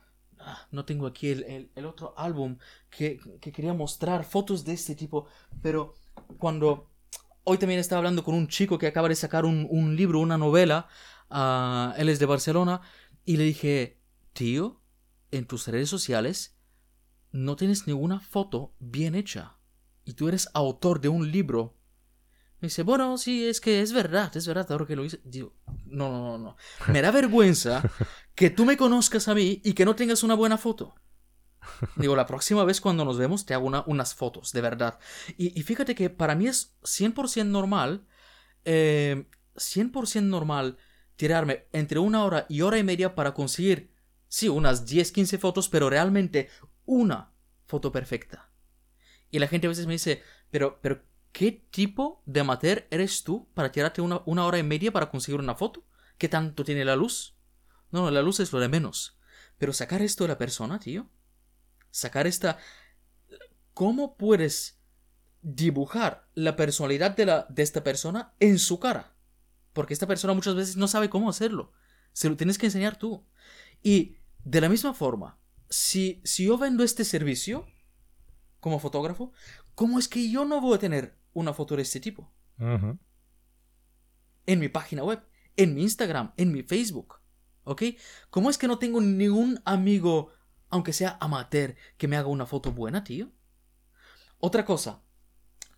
[0.71, 2.57] no tengo aquí el, otro álbum
[2.89, 5.27] que, quería mostrar fotos de este tipo,
[5.61, 5.93] pero
[6.37, 6.89] cuando
[7.43, 10.87] hoy también estaba hablando con un chico que acaba de sacar un, libro, una novela,
[11.29, 12.81] uh, él es de Barcelona,
[13.25, 13.99] y le dije,
[14.33, 14.81] tío,
[15.31, 16.57] en tus redes sociales
[17.31, 19.57] no tienes ninguna foto bien hecha,
[20.05, 21.76] y tú eres autor de un libro
[22.59, 25.19] me dice, bueno, sí, es que es verdad, es verdad, ahora que lo hice.
[25.23, 25.53] Digo,
[25.85, 26.57] no, no, no, no.
[26.87, 27.83] Me da vergüenza
[28.35, 30.95] que tú me conozcas a mí y que no tengas una buena foto.
[31.95, 34.99] Digo, la próxima vez cuando nos vemos te hago unas fotos, de verdad.
[35.37, 38.07] Y, fíjate que para mí es 100% normal,
[38.65, 40.77] 100% eh, normal
[41.15, 43.91] tirarme entre una hora y hora y media para conseguir,
[44.27, 46.49] sí, unas 10, 15 fotos, pero realmente
[46.85, 47.33] una
[47.65, 48.51] foto perfecta.
[49.29, 51.03] Y la gente a veces me dice, pero, pero,
[51.37, 55.39] ¿qué tipo de amateur eres tú para tirarte una, una hora y media para conseguir
[55.39, 55.85] una foto?
[56.17, 57.37] ¿Qué tanto tiene la luz?
[57.91, 59.19] No, no, la luz es lo de menos.
[59.59, 61.11] Pero sacar esto de la persona, tío.
[61.91, 62.57] Sacar esta...
[63.75, 64.79] ¿Cómo puedes
[65.43, 69.15] dibujar la personalidad de, la, de esta persona en su cara?
[69.73, 71.71] Porque esta persona muchas veces no sabe cómo hacerlo.
[72.13, 73.27] Se lo tienes que enseñar tú.
[73.83, 75.37] Y de la misma forma,
[75.69, 77.67] si, si yo vendo este servicio
[78.59, 79.33] como fotógrafo,
[79.75, 82.33] ¿cómo es que yo no voy a tener una foto de este tipo?
[84.45, 85.21] En mi página web,
[85.55, 87.15] en mi Instagram, en mi Facebook.
[87.63, 87.83] ¿Ok?
[88.29, 90.31] ¿Cómo es que no tengo ningún amigo,
[90.69, 93.31] aunque sea amateur, que me haga una foto buena, tío?
[94.39, 95.03] Otra cosa.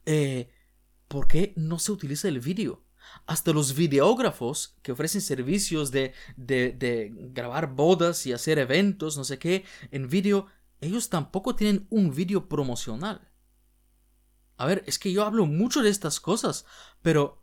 [0.05, 0.49] Eh,
[1.09, 2.85] ¿Por qué no se utiliza el vídeo?
[3.25, 9.23] Hasta los videógrafos que ofrecen servicios de, de, de grabar bodas y hacer eventos, no
[9.23, 10.45] sé qué, en vídeo,
[10.79, 13.28] ellos tampoco tienen un vídeo promocional.
[14.59, 16.65] A ver, es que yo hablo mucho de estas cosas,
[17.01, 17.41] pero,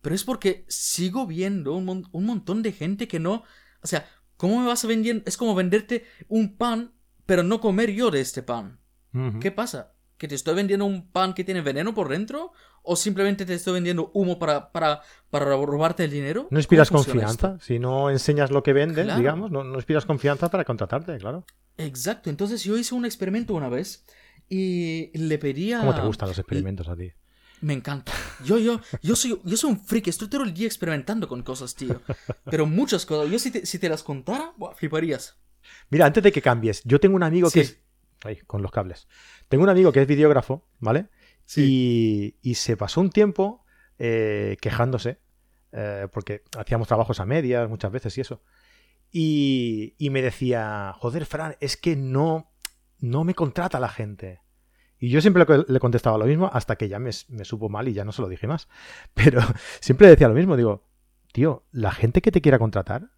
[0.00, 3.42] pero es porque sigo viendo un, un montón de gente que no,
[3.82, 5.24] o sea, ¿cómo me vas a vender?
[5.26, 6.92] Es como venderte un pan,
[7.26, 8.78] pero no comer yo de este pan.
[9.40, 9.92] ¿Qué pasa?
[10.16, 12.52] ¿Que te estoy vendiendo un pan que tiene veneno por dentro?
[12.84, 16.46] ¿O simplemente te estoy vendiendo humo para, para, para robarte el dinero?
[16.50, 17.58] No inspiras confianza.
[17.60, 21.44] Si no enseñas lo que vendes, digamos, no, no inspiras confianza para contratarte, claro.
[21.76, 22.30] Exacto.
[22.30, 24.04] Entonces yo hice un experimento una vez
[24.54, 25.80] y le pedía...
[25.80, 27.10] ¿Cómo te gustan los experimentos a ti?
[27.62, 28.12] Me encanta.
[28.44, 31.74] Yo, yo, yo soy, yo soy un freak, estoy todo el día experimentando con cosas,
[31.74, 32.02] tío.
[32.44, 33.30] Pero muchas cosas.
[33.30, 35.38] Yo si te, si te las contara, fliparías.
[35.88, 37.78] Mira, antes de que cambies, yo tengo un amigo que es.
[38.24, 39.08] Ay, con los cables.
[39.48, 41.06] Tengo un amigo que es videógrafo, ¿vale?
[41.46, 42.36] Sí.
[42.42, 43.64] Y, se pasó un tiempo
[43.98, 45.20] eh, quejándose,
[45.72, 48.42] eh, porque hacíamos trabajos a medias muchas veces y eso.
[49.10, 52.52] Y, y me decía, joder, Fran, es que no,
[52.98, 54.41] no me contrata la gente.
[55.02, 58.04] Y yo siempre le contestaba lo mismo hasta que ya me, supo mal y ya
[58.04, 58.68] no se lo dije más.
[59.14, 59.40] Pero
[59.80, 60.86] siempre decía lo mismo, digo,
[61.32, 63.10] tío, la gente que te quiera contratar,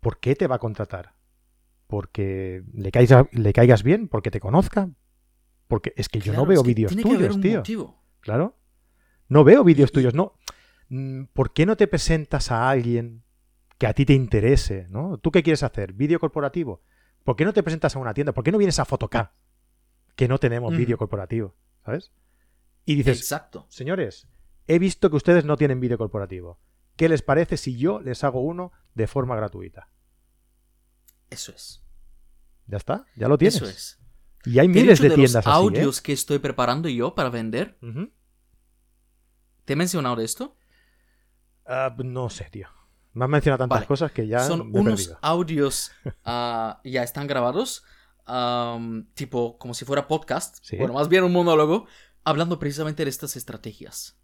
[0.00, 1.14] ¿por qué te va a contratar?
[1.86, 4.08] ¿Porque le caigas, le caigas bien?
[4.08, 4.90] ¿Porque te conozca?
[5.68, 7.62] Porque es que yo no veo vídeos tuyos, tío.
[8.18, 8.56] Claro.
[9.28, 10.34] No veo vídeos tuyos, no.
[10.88, 13.22] Mm, ¿Por qué no te presentas a alguien
[13.78, 14.88] que a ti te interese?
[14.90, 15.16] ¿no?
[15.18, 15.92] ¿Tú qué quieres hacer?
[15.92, 16.82] ¿Vídeo corporativo?
[17.22, 18.32] ¿Por qué no te presentas a una tienda?
[18.32, 19.30] ¿Por qué no vienes a Photocap?
[20.14, 22.12] Que no tenemos vídeo corporativo, ¿sabes?
[22.84, 23.66] Y dices, Exacto.
[23.68, 24.28] señores,
[24.66, 26.60] he visto que ustedes no tienen vídeo corporativo.
[26.96, 29.88] ¿Qué les parece si yo les hago uno de forma gratuita?
[31.30, 31.82] Eso es.
[32.66, 33.56] Ya está, ya lo tienes.
[33.56, 33.98] Eso es.
[34.44, 37.78] Y hay miles de, tiendas los audios que estoy preparando yo para vender.
[39.64, 40.56] ¿Te he mencionado esto?
[41.64, 42.68] Ah, no sé, tío.
[43.12, 44.40] Me has mencionado tantas cosas que ya.
[44.40, 45.92] Son unos audios
[46.24, 47.84] uh, ya están grabados
[49.14, 51.86] tipo como si fuera podcast, bueno, más bien un monólogo,
[52.24, 54.18] hablando precisamente de estas estrategias.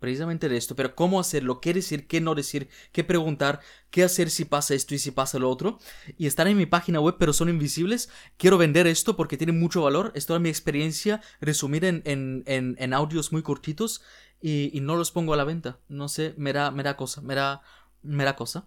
[0.00, 4.28] Precisamente de esto, pero cómo hacerlo, qué decir, qué no decir, qué preguntar, qué hacer
[4.28, 5.78] si pasa esto y si pasa lo otro.
[6.18, 8.10] Y están en mi página web, pero son invisibles.
[8.36, 10.12] Quiero vender esto porque tiene mucho valor.
[10.14, 14.02] Es toda mi experiencia resumida en, en, en, audios muy cortitos
[14.42, 15.78] y, no los pongo a la venta.
[15.88, 17.62] No sé, me da, me da cosa, me da,
[18.02, 18.66] me da cosa.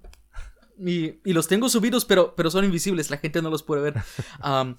[0.80, 3.96] Y, los tengo subidos, pero, pero son invisibles, la gente no los puede ver.
[4.40, 4.76] a,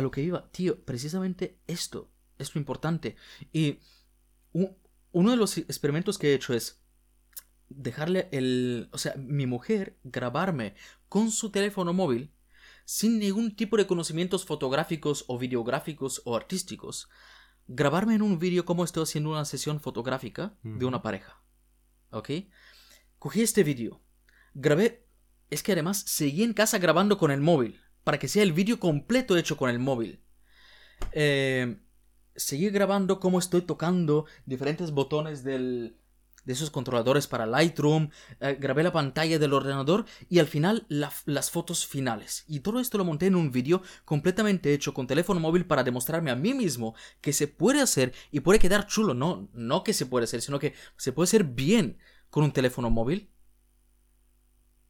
[0.00, 3.16] lo que iba, tío, precisamente esto es lo importante.
[3.52, 3.78] Y
[4.52, 6.82] uno de los experimentos que he hecho es
[7.68, 8.88] dejarle el...
[8.92, 10.74] O sea, mi mujer grabarme
[11.08, 12.32] con su teléfono móvil
[12.84, 17.08] sin ningún tipo de conocimientos fotográficos o videográficos o artísticos.
[17.68, 21.40] Grabarme en un vídeo como estoy haciendo una sesión fotográfica de una pareja.
[22.10, 22.30] ¿Ok?
[23.18, 24.02] Cogí este vídeo,
[24.52, 25.06] grabé
[25.52, 28.80] es que además seguí en casa grabando con el móvil, para que sea el vídeo
[28.80, 30.22] completo hecho con el móvil.
[31.12, 31.76] Eh,
[32.34, 35.98] seguí grabando cómo estoy tocando diferentes botones del,
[36.44, 38.08] de esos controladores para Lightroom,
[38.40, 42.44] eh, grabé la pantalla del ordenador y al final las fotos finales.
[42.46, 46.30] Y todo esto lo monté en un vídeo completamente hecho con teléfono móvil para demostrarme
[46.30, 49.12] a mí mismo que se puede hacer y puede quedar chulo.
[49.12, 51.98] No, no que se puede hacer, sino que se puede hacer bien
[52.30, 53.30] con un teléfono móvil.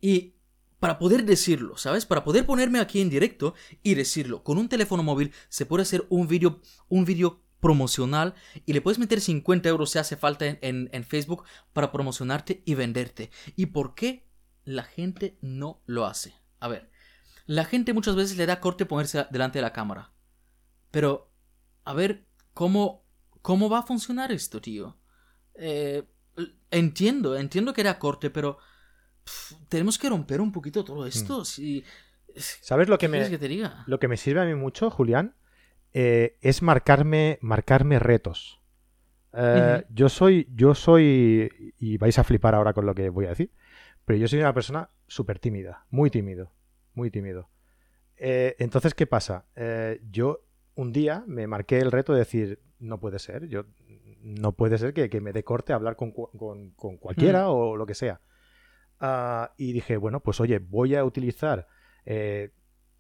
[0.01, 0.37] Y
[0.83, 2.07] para poder decirlo, ¿sabes?
[2.07, 4.42] Para poder ponerme aquí en directo y decirlo.
[4.42, 8.35] Con un teléfono móvil se puede hacer un vídeo un video promocional
[8.66, 13.31] y le puedes meter 50 euros si hace falta en, Facebook para promocionarte y venderte.
[13.55, 14.29] ¿Y por qué
[14.64, 16.35] la gente no lo hace?
[16.59, 16.90] A ver,
[17.47, 20.11] la gente muchas veces le da corte ponerse delante de la cámara.
[20.90, 21.31] Pero,
[21.85, 23.07] a ver, ¿cómo,
[23.40, 24.99] cómo va a funcionar esto, tío?
[25.55, 26.03] Eh,
[26.73, 28.59] entiendo, entiendo que era corte, pero
[29.69, 31.41] tenemos que romper un poquito todo esto.
[31.41, 31.45] Mm.
[31.45, 31.85] Si,
[32.35, 33.85] ¿Sabes lo que me, que te diga?
[33.87, 35.35] lo que me sirve a mí mucho, Julián?
[35.93, 38.61] Eh, es marcarme, marcarme retos.
[39.35, 43.31] Eh, yo soy, yo soy, y vais a flipar ahora con lo que voy a
[43.31, 43.51] decir,
[44.05, 46.53] pero yo soy una persona súper tímida, muy tímido,
[46.95, 47.49] muy tímido.
[48.17, 49.45] Eh, entonces, ¿qué pasa?
[50.11, 53.67] yo un día me marqué el reto de decir, no puede ser, yo
[54.23, 58.21] no puede ser que, me dé corte a hablar con, cualquiera o lo que sea.
[59.05, 61.67] Ah, y dije, bueno, pues oye, voy a utilizar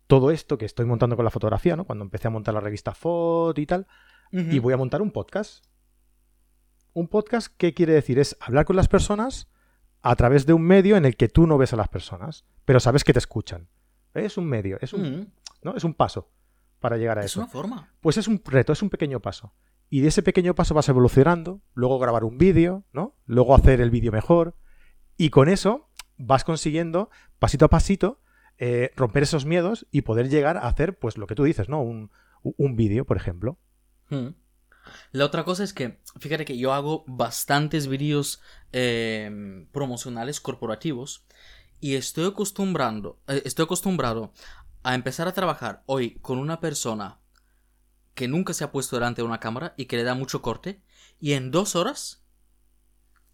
[0.08, 1.84] todo esto que estoy montando con la fotografía, ¿no?
[1.84, 3.86] Cuando empecé a montar la revista Foto y tal,
[4.32, 5.64] y voy a montar un podcast.
[6.92, 8.18] Un podcast, ¿qué quiere decir?
[8.18, 9.48] Es hablar con las personas
[10.02, 12.80] a través de un medio en el que tú no ves a las personas, pero
[12.80, 13.68] sabes que te escuchan.
[14.12, 15.76] Es un medio, es un, ¿no?
[15.76, 16.32] es un paso
[16.80, 17.40] para llegar a eso.
[17.40, 17.94] Es una forma.
[18.00, 19.54] Pues es un reto, es un pequeño paso.
[19.88, 23.16] Y de ese pequeño paso vas evolucionando, luego grabar un vídeo, ¿no?
[23.24, 24.56] Luego hacer el vídeo mejor.
[25.16, 28.20] Y con eso vas consiguiendo, pasito a pasito,
[28.58, 31.82] eh, romper esos miedos y poder llegar a hacer, pues lo que tú dices, ¿no?
[31.82, 32.10] Un,
[32.76, 33.58] vídeo, por ejemplo.
[34.08, 34.28] Hmm.
[35.12, 38.40] La otra cosa es que, fíjate que yo hago bastantes vídeos
[38.72, 41.24] em, promocionales corporativos
[41.80, 44.32] y estoy acostumbrando, eh, estoy acostumbrado
[44.82, 47.20] a empezar a trabajar hoy con una persona
[48.14, 50.82] que nunca se ha puesto delante de una cámara y que le da mucho corte
[51.18, 52.21] y en dos horas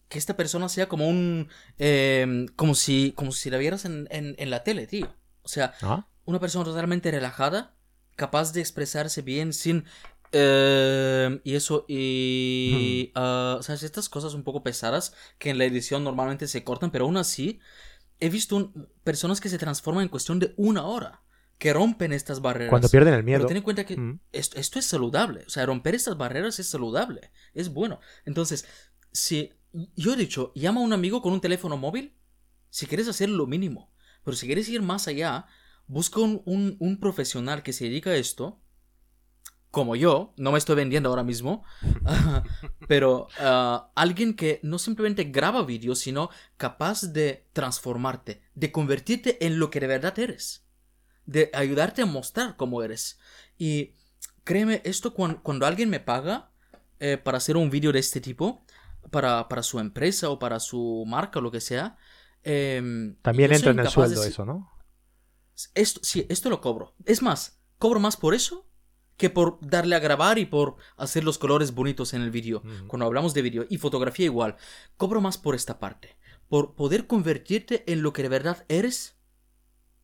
[0.09, 1.49] que esta persona sea como un.
[1.79, 3.13] Em, como si.
[3.15, 5.15] como si la vieras en, en, la tele, tío.
[5.43, 6.07] O sea, ah.
[6.25, 7.75] una persona totalmente relajada,
[8.17, 9.85] capaz de expresarse bien sin.
[10.33, 13.13] Em, y eso, y.
[13.15, 13.19] Hmm.
[13.19, 16.91] Ah, o sea, estas cosas un poco pesadas que en la edición normalmente se cortan,
[16.91, 17.61] pero aún así,
[18.19, 18.73] he visto
[19.05, 21.23] personas que se transforman en cuestión de una hora
[21.59, 22.71] que rompen estas barreras.
[22.71, 23.41] Cuando pierden el miedo.
[23.41, 25.45] Pero ten en cuenta que esto, esto, es saludable.
[25.47, 27.33] O sea, romper estas barreras es saludable.
[27.53, 28.01] Es bueno.
[28.25, 28.65] Entonces,
[29.13, 32.15] si yo he dicho, llama a un amigo con un teléfono móvil
[32.71, 33.93] si quieres hacer lo mínimo.
[34.25, 35.47] Pero si quieres ir más allá,
[35.87, 38.61] busca un, profesional que se dedica a esto.
[39.71, 41.63] Como yo, no me estoy vendiendo ahora mismo,
[42.89, 49.59] pero ah, alguien que no simplemente graba vídeos, sino capaz de transformarte, de convertirte en
[49.59, 50.67] lo que de verdad eres,
[51.27, 53.19] de ayudarte a mostrar cómo eres.
[53.59, 53.93] Y
[54.45, 56.51] créeme, esto cuando, alguien me paga
[56.99, 58.65] eh, para hacer un vídeo de este tipo,
[59.11, 61.97] para, su empresa o para su marca o lo que sea.
[62.43, 64.71] Em, También entra en el sueldo eso, ¿no?
[65.75, 66.95] Esto, sí, esto lo cobro.
[67.05, 68.69] Es más, cobro más por eso
[69.19, 72.63] que por darle a grabar y por hacer los colores bonitos en el vídeo.
[72.87, 74.57] Cuando hablamos de vídeo y fotografía igual,
[74.97, 76.17] cobro más por esta parte.
[76.49, 79.17] Por poder convertirte en lo que de verdad eres,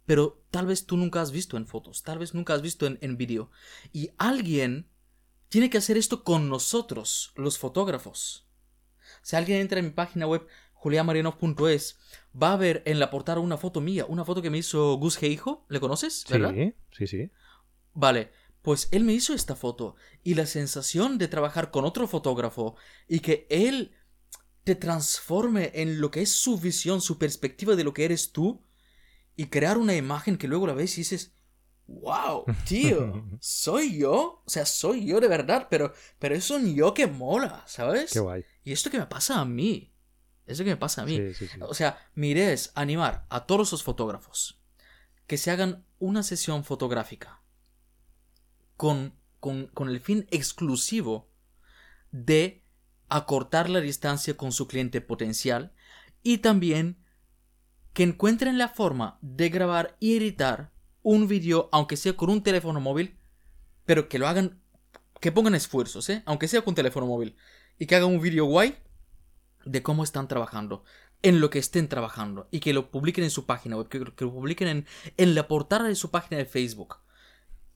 [0.05, 2.99] pero tal vez tú nunca has visto en fotos, tal vez nunca has visto en,
[3.03, 3.51] en vídeo.
[3.93, 4.91] Y alguien
[5.49, 8.49] tiene que hacer esto con nosotros, los fotógrafos.
[9.25, 11.99] Si alguien entra en mi página web juliamarinov.es,
[12.41, 15.23] va a ver en la portada una foto mía, una foto que me hizo Gus
[15.23, 16.27] Hijo, ¿le conoces?
[16.29, 16.53] ¿verdad?
[16.53, 17.31] Sí, sí, sí.
[17.95, 22.77] Vale, pues él me hizo esta foto y la sensación de trabajar con otro fotógrafo
[23.09, 23.93] y que él
[24.63, 28.63] te transforme en lo que es su visión, su perspectiva de lo que eres tú
[29.37, 31.35] y crear una imagen que luego la ves y dices,
[31.87, 36.93] wow, tío, soy yo, o sea, soy yo de verdad, pero, pero es un yo
[36.93, 38.13] que mola, ¿sabes?
[38.13, 38.45] Qué guay.
[38.65, 39.95] Y esto que me pasa a mí,
[40.47, 41.21] esto que me pasa a mí.
[41.61, 44.61] O sea, mi idea es animar a todos los fotógrafos
[45.27, 47.43] que se hagan una sesión fotográfica
[48.77, 51.31] con, con, con el fin exclusivo
[52.11, 52.65] de
[53.09, 55.73] acortar la distancia con su cliente potencial
[56.23, 57.05] y también
[57.93, 60.73] que encuentren la forma de grabar y editar
[61.03, 63.19] un vídeo, aunque sea con un teléfono móvil,
[63.85, 64.61] pero que lo hagan,
[65.21, 66.23] que pongan esfuerzos, ¿eh?
[66.27, 67.37] aunque sea con teléfono móvil,
[67.79, 68.77] y que hagan un vídeo guay
[69.65, 70.85] de cómo están trabajando,
[71.23, 74.33] en lo que estén trabajando, y que lo publiquen en su página web, que, lo
[74.33, 76.97] publiquen en, en la portada de su página de Facebook.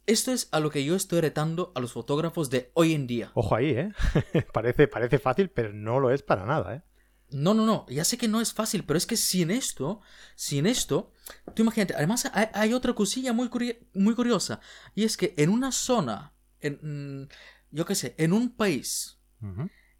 [0.06, 3.30] Esto es a lo que yo estoy retando a los fotógrafos de hoy en día.
[3.34, 3.92] Ojo ahí, ¿eh?
[4.52, 6.82] parece, parece fácil, pero no lo es para nada, ¿eh?
[7.30, 10.00] No, no, no, ya sé que no es fácil, pero es que sin esto,
[10.34, 11.12] sin esto,
[11.54, 13.50] tú imagínate, además hay, otra cosilla muy,
[13.92, 14.60] muy curiosa,
[14.94, 16.78] y es que en una zona, en,
[17.20, 17.28] mm,
[17.70, 19.20] yo qué sé, en un país,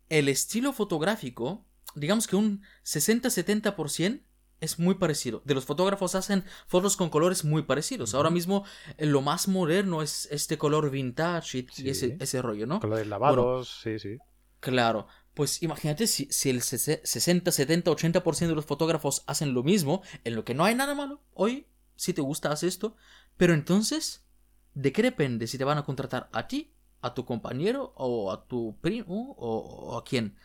[0.09, 4.23] el estilo fotográfico, digamos que un 60-70%
[4.61, 5.43] es muy parecido.
[5.45, 8.15] De los fotógrafos hacen fotos con colores muy parecidos.
[8.15, 8.65] Ahora mismo
[8.97, 12.81] eh, lo más moderno es este color vintage y, ese, ese, rollo, ¿no?
[12.81, 14.19] Colores lavados, sí, sí.
[14.59, 20.03] Claro, pues imagínate si, si el 60, 70, 80% de los fotógrafos hacen lo mismo,
[20.25, 21.23] en lo que no hay nada malo.
[21.35, 22.97] Hoy si te gusta, haz esto.
[23.37, 24.25] Pero entonces,
[24.73, 28.47] ¿de qué depende si te van a contratar a ti, a tu compañero o a
[28.47, 30.37] tu primo o, a quién?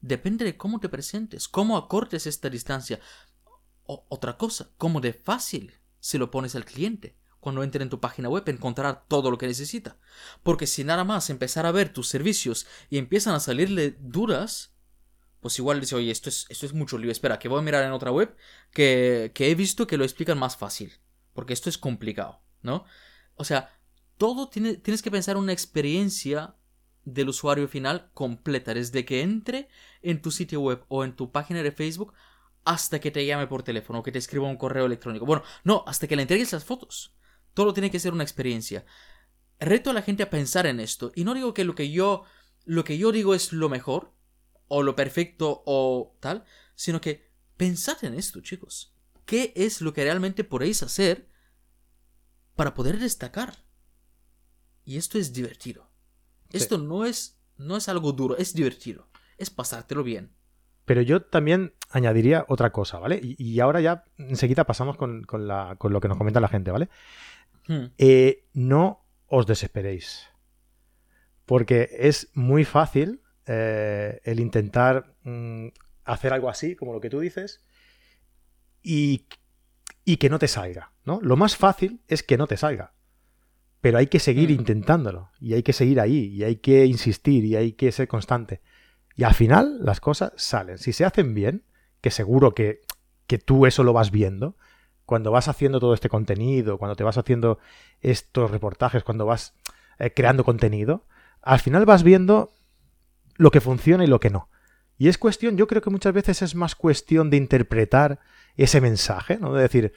[0.00, 3.00] Depende de cómo te presentes, cómo acortes esta distancia.
[3.84, 7.16] O, otra cosa, cómo de fácil se lo pones al cliente.
[7.40, 9.96] Cuando entre en tu página web encontrar todo lo que necesita.
[10.42, 14.74] Porque si nada más empezar a ver tus servicios y empiezan a salirle dudas,
[15.40, 17.12] pues igual dice, oye, esto es, esto es mucho lío.
[17.12, 18.36] Espera, que voy a mirar en otra web
[18.72, 20.92] que, que he visto que lo explican más fácil.
[21.32, 22.84] Porque esto es complicado, ¿no?
[23.36, 23.77] O sea,
[24.18, 26.56] todo tiene, tienes que pensar una experiencia
[27.04, 29.68] del usuario final completa, desde que entre
[30.02, 32.12] en tu sitio web o en tu página de Facebook
[32.64, 35.24] hasta que te llame por teléfono o que te escriba un correo electrónico.
[35.24, 37.14] Bueno, no, hasta que le entregues las fotos.
[37.54, 38.84] Todo tiene que ser una experiencia.
[39.58, 41.10] Reto a la gente a pensar en esto.
[41.14, 42.24] Y no digo que lo que yo,
[42.64, 44.12] lo que yo digo es lo mejor,
[44.68, 46.44] o lo perfecto, o tal,
[46.74, 48.94] sino que pensad en esto, chicos.
[49.24, 51.30] ¿Qué es lo que realmente podéis hacer
[52.54, 53.67] para poder destacar?
[54.88, 55.86] Y esto es divertido.
[56.50, 59.06] Esto no es, no es algo duro, es divertido.
[59.36, 60.30] Es pasártelo bien.
[60.86, 63.20] Pero yo también añadiría otra cosa, ¿vale?
[63.22, 66.88] Y, ahora ya enseguida pasamos con, lo que nos comenta la gente, ¿vale?
[67.66, 67.88] Hmm.
[67.98, 70.26] Eh, no os desesperéis.
[71.44, 75.66] Porque es muy fácil eh, el intentar mm,
[76.04, 77.62] hacer algo así, como lo que tú dices,
[78.82, 79.26] y,
[80.06, 81.20] y, que no te salga, ¿no?
[81.20, 82.94] Lo más fácil es que no te salga.
[83.80, 84.60] Pero hay que seguir hmm.
[84.60, 88.60] intentándolo, y hay que seguir ahí, y hay que insistir, y hay que ser constante.
[89.14, 90.78] Y al final las cosas salen.
[90.78, 91.64] Si se hacen bien,
[92.00, 92.82] que seguro que,
[93.26, 94.56] que tú eso lo vas viendo,
[95.04, 97.58] cuando vas haciendo todo este contenido, cuando te vas haciendo
[98.00, 99.54] estos reportajes, cuando vas
[99.98, 101.06] eh, creando contenido,
[101.40, 102.50] al final vas viendo
[103.36, 104.50] lo que funciona y lo que no.
[104.98, 108.18] Y es cuestión, yo creo que muchas veces es más cuestión de interpretar
[108.56, 109.54] ese mensaje, ¿no?
[109.54, 109.92] De decir,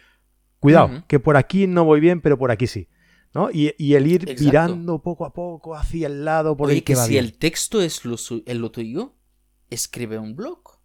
[0.60, 2.88] cuidado, que por aquí no voy bien, pero por aquí sí.
[3.34, 3.50] ¿No?
[3.52, 7.38] Y, el ir mirando poco a poco hacia el lado por el que, si el
[7.38, 9.16] texto es lo, lo tuyo,
[9.70, 10.80] escribe un blog.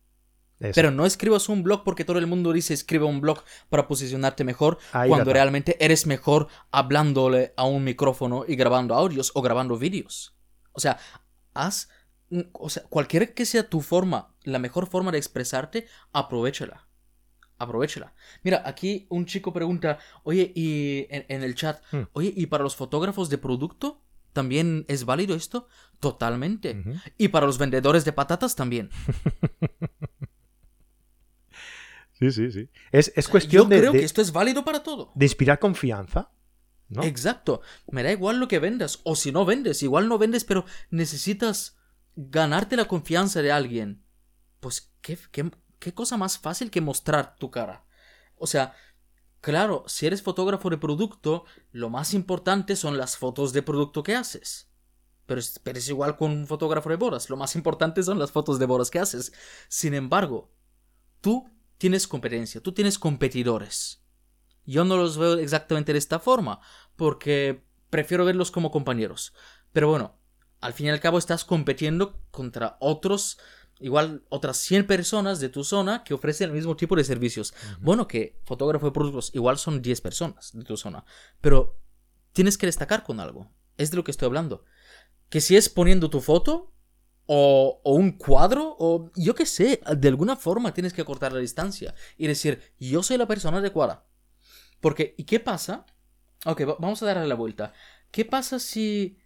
[0.59, 4.43] Pero no escribas un blog porque todo el mundo dice escribe un blog para posicionarte
[4.43, 10.35] mejor cuando realmente eres mejor hablándole a un micrófono y grabando audios o grabando vídeos.
[10.73, 10.99] O sea,
[11.53, 11.91] haz,
[12.53, 16.86] o sea, cualquier que sea tu forma, la mejor forma de expresarte, aprovechala
[17.59, 18.15] aprovechela.
[18.43, 22.03] Mira, aquí un chico pregunta, oye, y en, el chat, hmm.
[22.13, 24.03] oye, ¿y para los fotógrafos de producto
[24.33, 25.69] también es válido esto?
[26.01, 26.85] Totalmente.
[27.17, 28.91] Y para los vendedores de patatas también.
[32.13, 32.69] sí, sí, sí.
[32.93, 33.77] Es, cuestión de...
[33.77, 35.13] Yo creo que esto es válido para todo.
[35.15, 36.31] De inspirar confianza.
[36.89, 37.03] ¿no?
[37.03, 37.63] Exacto.
[37.91, 39.01] Me da igual lo que vendas.
[39.05, 41.79] O si no vendes, igual no vendes, pero necesitas
[42.15, 44.05] ganarte la confianza de alguien.
[44.61, 47.87] Pues, ¿qué, qué, ¿qué cosa más fácil que mostrar tu cara?
[48.37, 48.75] O sea,
[49.41, 54.15] claro, si eres fotógrafo de producto, lo más importante son las fotos de producto que
[54.15, 54.71] haces.
[55.27, 58.67] Pero es, igual con un fotógrafo de bodas, lo más importante son las fotos de
[58.67, 59.33] bodas que haces.
[59.69, 60.53] Sin embargo,
[61.21, 64.05] tú tienes competencia, tú tienes competidores.
[64.65, 66.61] Yo no los veo exactamente de esta forma,
[66.95, 69.33] porque prefiero verlos como compañeros.
[69.73, 70.17] Pero bueno,
[70.61, 73.39] al fin y al cabo estás compitiendo contra otros
[73.81, 77.55] igual otras 100 personas de tu zona que ofrecen el mismo tipo de servicios.
[77.81, 81.05] Bueno, que fotógrafo de productos igual son 10 personas de tu zona,
[81.41, 81.79] pero
[82.33, 83.51] tienes que destacar con algo.
[83.77, 84.65] Es de lo que estoy hablando.
[85.29, 86.73] Que si es poniendo tu foto
[87.27, 91.41] o, o un cuadro o yo qué sé, de alguna forma tienes que cortar la
[91.41, 94.07] distancia y decir, yo soy la persona adecuada.
[94.81, 95.87] Porque, ¿y qué pasa?
[96.45, 97.73] Ok, vamos a darle la vuelta.
[98.11, 99.19] ¿Qué pasa si,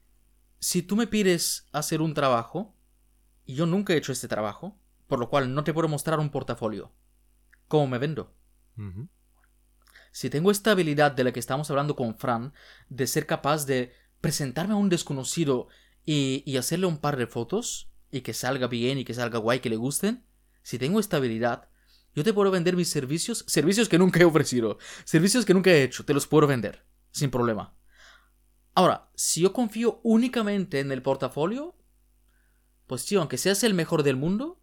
[0.59, 2.75] si tú me pides hacer un trabajo
[3.51, 4.79] y yo nunca he hecho este trabajo,
[5.09, 6.93] por lo cual no te puedo mostrar un portafolio.
[7.67, 8.33] ¿Cómo me vendo?
[10.13, 12.55] Si tengo esta habilidad de la que estamos hablando con Fran,
[12.89, 15.67] de ser capaz de presentarme a un desconocido
[16.07, 19.59] y, y hacerle un par de fotos, y que salga bien y que salga guay,
[19.59, 20.25] que le gusten,
[20.63, 21.71] si tengo esta habilidad,
[22.15, 25.83] yo te puedo vender mis servicios, servicios que nunca he ofrecido, servicios que nunca he
[25.83, 27.75] hecho, te los puedo vender, sin problema.
[28.75, 31.75] Ahora, si yo confío únicamente en el portafolio,
[32.91, 34.59] pues tío, aunque seas el mejor del mundo,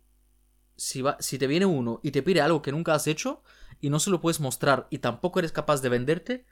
[0.76, 3.42] si, va, si te viene uno y te pide algo que nunca has hecho
[3.80, 6.46] y no se lo puedes mostrar y tampoco eres capaz de venderte,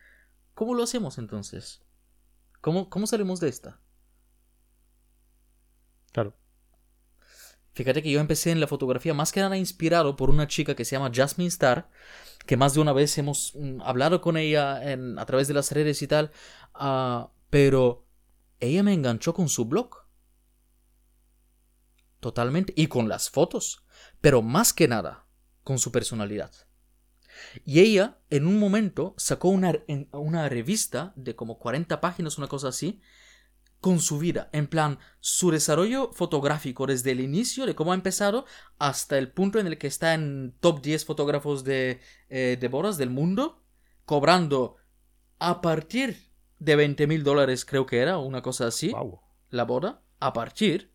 [0.53, 1.83] ¿cómo lo hacemos entonces?
[2.61, 3.81] ¿Cómo, cómo salimos de esta?
[6.13, 6.37] Claro.
[7.73, 10.85] Fíjate que yo empecé en la fotografía más que nada inspirado por una chica que
[10.85, 11.89] se llama Jasmine Star,
[12.45, 15.73] que más de una vez hemos mm, hablado con ella en, a través de las
[15.73, 16.31] redes y tal,
[16.79, 18.07] uh, pero
[18.61, 20.04] ella me enganchó con su blog
[22.25, 23.85] totalmente, y con las fotos,
[24.19, 25.27] pero más que nada
[25.63, 26.51] con su personalidad.
[27.63, 29.75] Y ella, en un momento, sacó una,
[30.11, 32.99] una revista de como 40 páginas, una cosa así,
[33.79, 38.45] con su vida, en plan, su desarrollo fotográfico desde el inicio de cómo ha empezado
[38.79, 41.99] hasta el punto en el que está en top 10 fotógrafos de,
[42.29, 43.61] eh, de bodas del mundo,
[44.05, 44.77] cobrando
[45.37, 48.91] a partir de 20 mil dólares, creo que era, una cosa así,
[49.51, 50.94] la boda, a partir.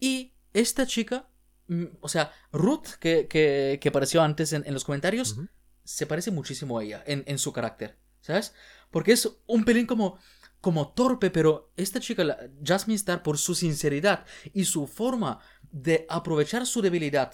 [0.00, 1.28] Y esta chica,
[1.68, 5.36] mm, o sea, Ruth, que, que, apareció antes en, los comentarios,
[5.84, 8.54] se parece muchísimo a ella en, en su carácter, ¿sabes?
[8.90, 10.18] Porque es un pelín como
[10.60, 12.22] como torpe, pero esta chica,
[12.62, 17.32] Jasmine Star, por su sinceridad y su forma de aprovechar su debilidad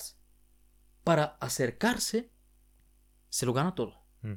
[1.02, 2.30] para acercarse,
[3.28, 4.04] se lo gana todo.
[4.22, 4.34] Mm.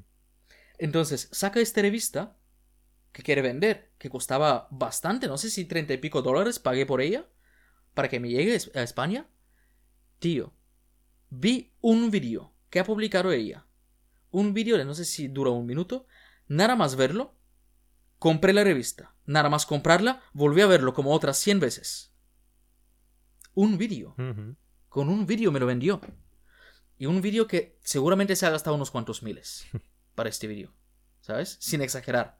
[0.79, 2.37] Entonces, saca esta revista
[3.11, 7.01] que quiere vender, que costaba bastante, no sé si treinta y pico dólares pagué por
[7.01, 7.27] ella,
[7.99, 9.27] para que me llegue a España.
[10.19, 10.53] Tío,
[11.29, 13.65] vi un vídeo que ha publicado ella.
[14.31, 16.07] Un vídeo de no sé si dura un minuto.
[16.47, 17.35] Nada más verlo,
[18.17, 19.13] Compré la revista.
[19.25, 22.13] Nada más comprarla, volví a verlo como otras 100 veces.
[23.53, 24.15] Un vídeo.
[24.87, 25.99] Con un vídeo me lo vendió.
[26.97, 29.65] Y un vídeo que seguramente se ha gastado unos cuantos miles
[30.15, 30.73] para este vídeo.
[31.19, 31.57] ¿Sabes?
[31.59, 32.37] Sin exagerar.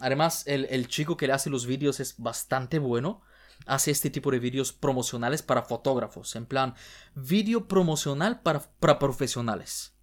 [0.00, 3.20] Además, el, chico que le hace los vídeos es bastante bueno.
[3.66, 6.34] Hace este tipo de vídeos promocionales para fotógrafos.
[6.36, 6.74] En plan,
[7.14, 9.94] vídeo promocional para, para profesionales.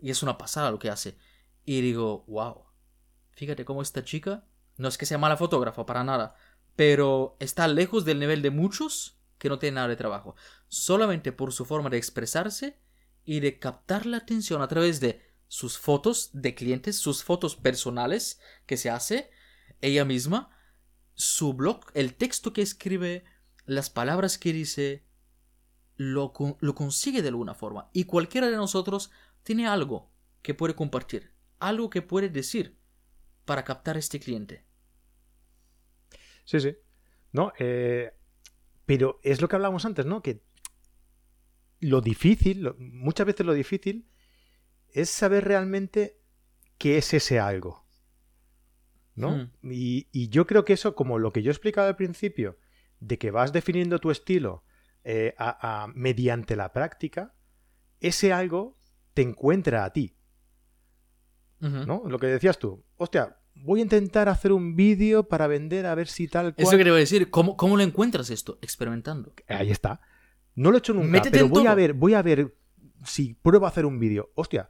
[0.00, 1.16] Y es una pasada lo que hace.
[1.64, 2.66] Y digo, wow.
[3.32, 6.36] Fíjate cómo esta chica, no es que sea mala fotógrafa para nada,
[6.76, 10.36] pero está lejos del nivel de muchos que no tienen nada de trabajo,
[10.68, 12.78] solamente por su forma de expresarse
[13.24, 18.40] y de captar la atención a través de sus fotos de clientes, sus fotos personales
[18.66, 19.30] que se hace
[19.80, 20.53] ella misma,
[21.14, 23.24] su blog, el texto que escribe,
[23.66, 25.04] las palabras que dice,
[25.96, 27.88] lo, lo consigue de alguna forma.
[27.92, 29.10] Y cualquiera de nosotros
[29.42, 30.10] tiene algo
[30.42, 32.76] que puede compartir, algo que puede decir
[33.44, 34.64] para captar este cliente.
[36.44, 36.76] Sí, sí.
[37.32, 38.12] No, eh,
[38.86, 40.22] pero es lo que hablábamos antes, ¿no?
[40.22, 40.42] Que
[41.80, 44.08] lo difícil, muchas veces lo difícil,
[44.92, 46.20] es saber realmente
[46.78, 47.83] qué es ese algo.
[49.14, 49.36] ¿No?
[49.36, 49.50] Hmm.
[49.70, 52.58] Y, yo creo que eso, como lo que yo he explicado al principio,
[53.00, 54.64] de que vas definiendo tu estilo
[55.04, 55.34] eh,
[55.94, 57.34] mediante la práctica,
[58.00, 58.76] ese algo
[59.12, 60.16] te encuentra a ti.
[61.60, 62.02] ¿no?
[62.06, 62.84] Lo que decías tú.
[62.96, 66.66] Hostia, voy a intentar hacer un vídeo para vender a ver si tal cual...
[66.66, 67.30] Eso quería decir.
[67.30, 68.58] ¿Cómo, ¿Cómo lo encuentras esto?
[68.60, 69.32] Experimentando.
[69.48, 70.00] Ahí está.
[70.54, 72.54] No lo he hecho nunca, pero voy a ver, voy a ver
[73.04, 74.30] si pruebo a hacer un vídeo.
[74.34, 74.68] Hostia,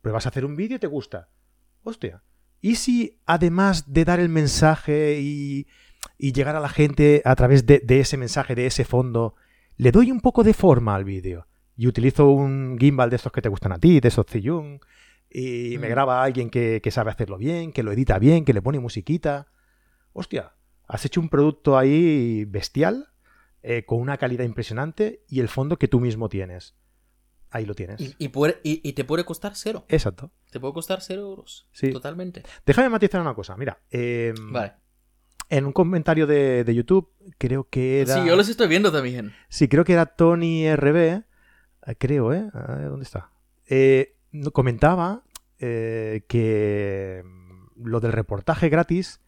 [0.00, 1.30] pruebas a hacer un vídeo y te gusta.
[1.82, 2.22] Hostia.
[2.64, 5.66] ¿Y si además de dar el mensaje y,
[6.18, 9.34] llegar a la gente a través de, ese mensaje, de ese fondo,
[9.76, 11.46] le doy un poco de forma al vídeo?
[11.76, 14.80] Y utilizo un gimbal de estos que te gustan a ti, de esos Ziyun,
[15.28, 15.90] y me mm.
[15.90, 19.48] graba alguien que, sabe hacerlo bien, que lo edita bien, que le pone musiquita.
[20.14, 20.54] Hostia,
[20.88, 23.10] has hecho un producto ahí bestial,
[23.62, 26.74] eh, con una calidad impresionante y el fondo que tú mismo tienes.
[27.54, 28.00] Ahí lo tienes.
[28.00, 29.84] Y, y, te puede costar cero.
[29.88, 30.32] Exacto.
[30.50, 31.68] Te puede costar cero euros.
[31.70, 31.92] Sí.
[31.92, 32.42] Totalmente.
[32.66, 33.56] Déjame matizar una cosa.
[33.56, 33.78] Mira.
[33.92, 34.72] Em, vale.
[35.48, 38.14] En un comentario de, YouTube, creo que era.
[38.14, 39.32] Sí, yo los estoy viendo también.
[39.48, 40.96] Sí, creo que era Tony RB.
[40.96, 41.22] Eh,
[41.96, 42.50] creo, ¿eh?
[42.52, 43.30] ¿Dónde está?
[43.68, 44.16] Eh,
[44.52, 45.22] comentaba
[45.60, 49.20] eh, que mm, lo del reportaje gratis,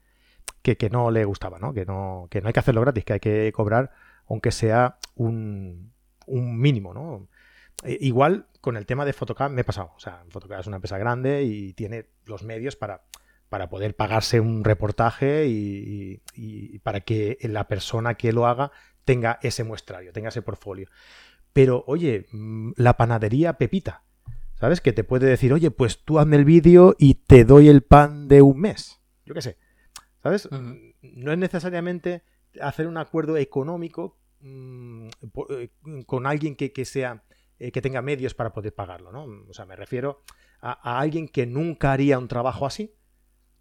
[0.62, 1.72] que, no le gustaba, ¿no?
[1.72, 2.26] Que, ¿no?
[2.28, 3.92] que no hay que hacerlo gratis, que hay que cobrar
[4.28, 5.92] aunque sea un,
[6.26, 7.28] un mínimo, ¿no?
[7.84, 9.92] E, igual con el tema de Photocam me he pasado.
[9.96, 13.04] O sea, Photocam es una empresa grande y tiene los medios para,
[13.48, 18.72] para poder pagarse un reportaje y, y, para que la persona que lo haga
[19.04, 20.88] tenga ese muestrario, tenga ese portfolio.
[21.52, 24.02] Pero, oye, mm, la panadería Pepita,
[24.58, 24.80] ¿Sabes?
[24.80, 28.26] Que te puede decir, oye, pues tú hazme el vídeo y te doy el pan
[28.26, 29.00] de un mes.
[29.26, 29.58] Yo qué sé.
[30.22, 30.48] ¿Sabes?
[31.02, 32.22] No es necesariamente
[32.60, 35.08] hacer un acuerdo económico mm,
[35.50, 35.68] eh,
[36.06, 37.22] con alguien que, sea
[37.58, 39.24] eh, que tenga medios para poder pagarlo, ¿no?
[39.48, 40.22] O sea, me refiero
[40.60, 42.94] a, alguien que nunca haría un trabajo así,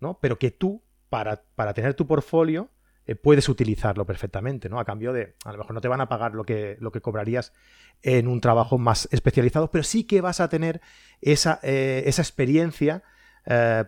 [0.01, 0.19] ¿no?
[0.19, 2.71] Pero que tú, para, para tener tu portfolio,
[3.05, 4.79] eh, puedes utilizarlo perfectamente, ¿no?
[4.79, 6.99] A cambio de, a lo mejor no te van a pagar lo que, lo que
[6.99, 7.53] cobrarías
[8.01, 10.81] en un trabajo más especializado, pero sí que vas a tener
[11.21, 13.03] esa, eh, esa experiencia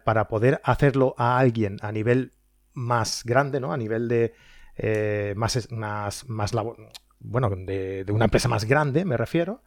[0.05, 2.33] para poder hacerlo a alguien a nivel
[2.75, 3.73] más grande, ¿no?
[3.73, 4.35] A nivel de
[5.35, 6.53] más, más, más
[7.19, 9.63] bueno, de, una empresa más grande, me refiero.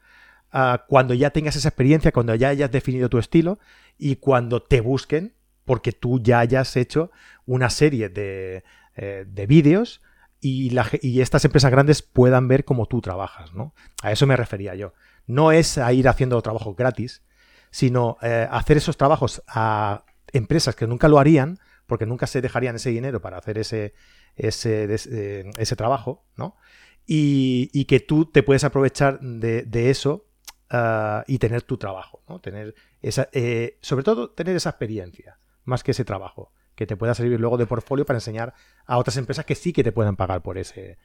[0.89, 3.59] Cuando ya tengas esa experiencia, cuando ya hayas definido tu estilo
[3.99, 5.35] y cuando te busquen
[5.65, 7.11] porque tú ya hayas hecho
[7.47, 8.65] una serie de,
[8.97, 10.01] eh, de vídeos
[10.41, 13.75] y, estas empresas grandes puedan ver cómo tú trabajas, ¿no?
[14.03, 14.95] A eso me refería yo.
[15.27, 17.23] No es a ir haciendo trabajo gratis,
[17.71, 22.77] sino eh, hacer esos trabajos a empresas que nunca lo harían, porque nunca se dejarían
[22.77, 23.95] ese dinero para hacer ese,
[24.37, 26.57] ese, eh, trabajo, ¿no?
[27.07, 30.27] Y, que tú te puedes aprovechar de, eso
[30.71, 32.41] ah, y tener tu trabajo, ¿no?
[32.41, 37.15] Tener esa, eh, sobre todo tener esa experiencia, más que ese trabajo, que te pueda
[37.15, 38.55] servir luego de portfolio para enseñar
[38.87, 40.99] a otras empresas que sí que te puedan pagar por ese,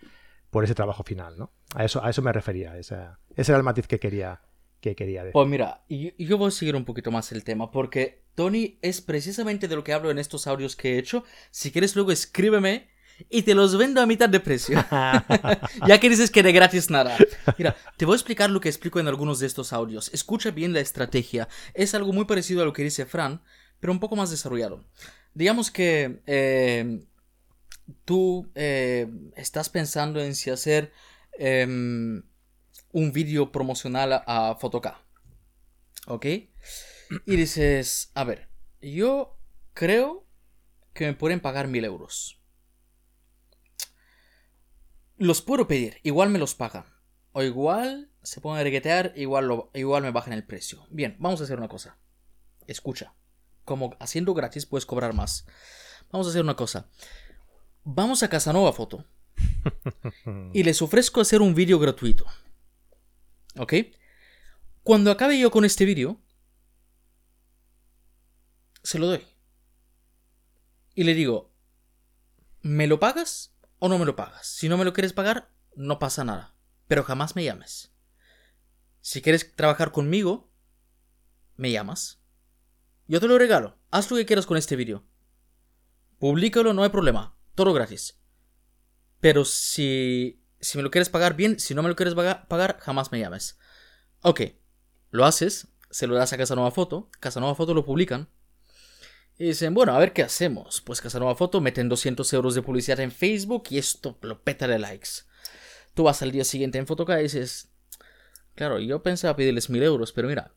[0.49, 1.51] por ese trabajo final, ¿no?
[1.76, 2.95] A eso, a eso me refería, ese
[3.36, 4.41] era el matiz que quería,
[4.80, 5.34] que quería decir.
[5.34, 9.68] Pues mira, yo voy a seguir un poquito más el tema, porque Tony es precisamente
[9.68, 11.24] de lo que hablo en estos audios que he hecho.
[11.51, 12.89] Si quieres luego escríbeme
[13.30, 14.78] y te los vendo a mitad de precio.
[15.88, 17.18] ya que dices que de gratis nada.
[17.57, 20.09] Mira, te voy a explicar lo que explico en algunos de estos audios.
[20.13, 21.47] Escucha bien la estrategia.
[21.74, 23.41] Es algo muy parecido a lo que dice Fran,
[23.80, 24.86] pero un poco más desarrollado.
[25.34, 27.05] Digamos que eh,
[28.05, 30.91] tú eh, estás pensando en si hacer
[31.38, 32.24] em,
[32.91, 34.57] un vídeo promocional a, a
[36.07, 36.26] ¿Ok?
[37.26, 38.49] Y dices, a ver,
[38.82, 39.38] yo
[39.74, 40.26] creo
[40.93, 42.41] que me pueden pagar mil euros.
[45.18, 46.86] Los puedo pedir, igual me los pagan.
[47.32, 50.86] O igual se pueden reguetear, igual, lo, igual me bajan el precio.
[50.89, 51.97] Bien, vamos a hacer una cosa.
[52.68, 53.13] Escucha.
[53.63, 55.45] Como haciendo gratis puedes cobrar más.
[56.11, 56.89] Vamos a hacer una cosa.
[57.84, 59.05] Vamos a Casanova Foto.
[60.53, 62.26] y les ofrezco hacer un vídeo gratuito.
[63.57, 63.74] ¿Ok?
[64.84, 66.22] Cuando acabe yo con este vídeo,
[68.84, 69.26] se lo doy.
[70.93, 71.51] Y le digo,
[72.61, 73.55] ¿me lo pagas
[73.86, 74.47] o no me lo pagas?
[74.47, 76.55] Si no me lo quieres pagar, no pasa nada.
[76.88, 77.93] Pero jamás me llames.
[79.01, 80.51] Si quieres trabajar conmigo,
[81.55, 82.19] me llamas.
[83.07, 83.77] Yo te lo regalo.
[83.91, 85.05] Haz lo que quieras con este vídeo.
[86.17, 87.38] Publícalo, no hay problema.
[87.53, 88.19] Todo gratis.
[89.19, 93.11] Pero si, si me lo quieres pagar bien, si no me lo quieres pagar, jamás
[93.11, 93.59] me llames.
[94.21, 94.41] Ok,
[95.11, 98.29] lo haces, se lo das a Casanova Foto, Casanova Foto lo publican.
[99.38, 100.81] Y dicen, bueno, a ver qué hacemos.
[100.81, 104.79] Pues Casanova Foto meten 200 euros de publicidad en Facebook y esto lo peta de
[104.79, 105.09] likes.
[105.93, 107.69] Tú vas al día siguiente en Fotoca y dices,
[108.55, 110.53] claro, yo pensaba pedirles mil euros, pero mira.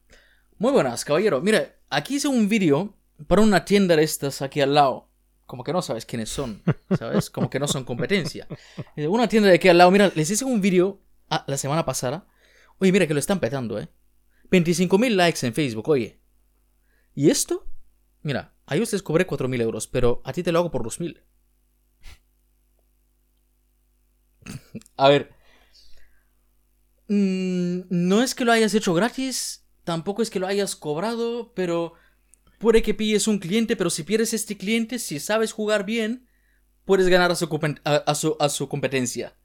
[0.58, 1.40] Muy buenas, caballero.
[1.40, 5.08] Mira, aquí hice un vídeo para una tienda de estas aquí al lado.
[5.46, 6.62] Como que no sabes quiénes son,
[6.98, 7.30] ¿sabes?
[7.30, 8.46] Como que no son competencia.
[8.96, 11.00] Una tienda de aquí al lado, mira, les hice un vídeo
[11.30, 12.26] ah, la semana pasada.
[12.78, 13.88] Oye, mira que lo están petando, ¿eh?
[14.50, 16.20] 25.000 likes en Facebook, oye.
[17.14, 17.66] ¿Y esto?
[18.22, 21.22] Mira, a ellos les cobré 4.000 euros, pero a ti te lo hago por 2.000.
[24.96, 25.32] a ver.
[27.08, 31.94] Mm, no es que lo hayas hecho gratis, tampoco es que lo hayas cobrado, pero
[32.58, 36.28] puede que pilles un cliente, pero si pierdes este cliente, si sabes jugar bien,
[36.84, 37.34] puedes ganar a
[38.14, 39.37] su, a su competencia.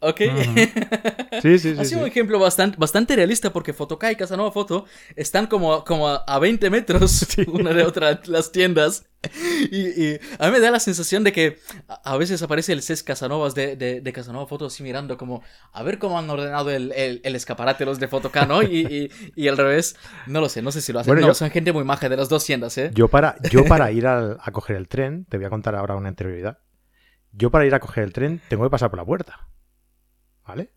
[0.00, 0.20] ¿Ok?
[1.42, 1.76] Sí, sí, sí.
[1.78, 4.84] ha sido un ejemplo bastante, bastante realista porque Fotokai y Casanova Foto
[5.16, 9.06] están como, como a 20 metros una de otra las tiendas.
[9.72, 11.58] Y, a mí me da la sensación de que
[12.04, 15.42] a veces aparece el CES Casanovas de, de, Casanova Foto así mirando como
[15.72, 18.62] a ver cómo han ordenado el, el, escaparate los de Fotokai, ¿no?
[18.62, 19.96] Y, y, al revés,
[20.28, 21.18] no lo sé, no sé si lo hacen.
[21.18, 22.92] no, son gente muy maja de las dos tiendas, ¿eh?
[22.94, 25.96] Yo para, yo para ir a, a coger el tren, te voy a contar ahora
[25.96, 26.58] una interioridad.
[27.32, 29.48] Yo para ir a coger el tren tengo que pasar por la puerta.
[30.48, 30.72] ¿Vale?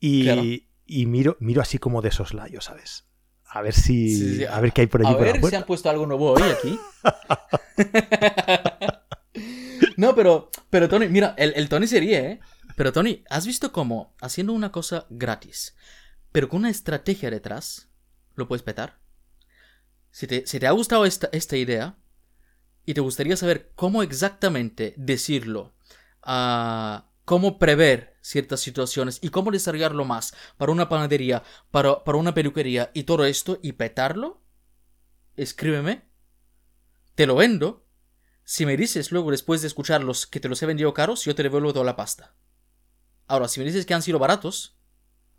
[0.00, 3.06] Y, y miro, miro así como de soslayo, ¿sabes?
[3.46, 4.44] A ver si.
[4.44, 5.14] A ver qué hay por allí.
[5.14, 6.78] A ver si han puesto algo nuevo hoy aquí.
[9.96, 12.40] no, pero, pero Tony, mira, el, el Tony sería, ¿eh?
[12.76, 15.76] Pero Tony, ¿has visto cómo haciendo una cosa gratis,
[16.32, 17.88] pero con una estrategia detrás,
[18.34, 18.98] lo puedes petar?
[20.10, 21.96] Si te, si te ha gustado esta, esta idea
[22.84, 25.72] y te gustaría saber cómo exactamente decirlo
[26.22, 32.34] a cómo prever ciertas situaciones y cómo desarrollarlo más para una panadería, para, para una
[32.34, 34.42] peluquería y todo esto y petarlo,
[35.36, 36.08] escríbeme,
[37.14, 37.86] te lo vendo.
[38.44, 41.42] Si me dices luego después de escucharlos que te los he vendido caros, yo te
[41.42, 42.34] devuelvo toda la pasta.
[43.26, 44.76] Ahora, si me dices que han sido baratos,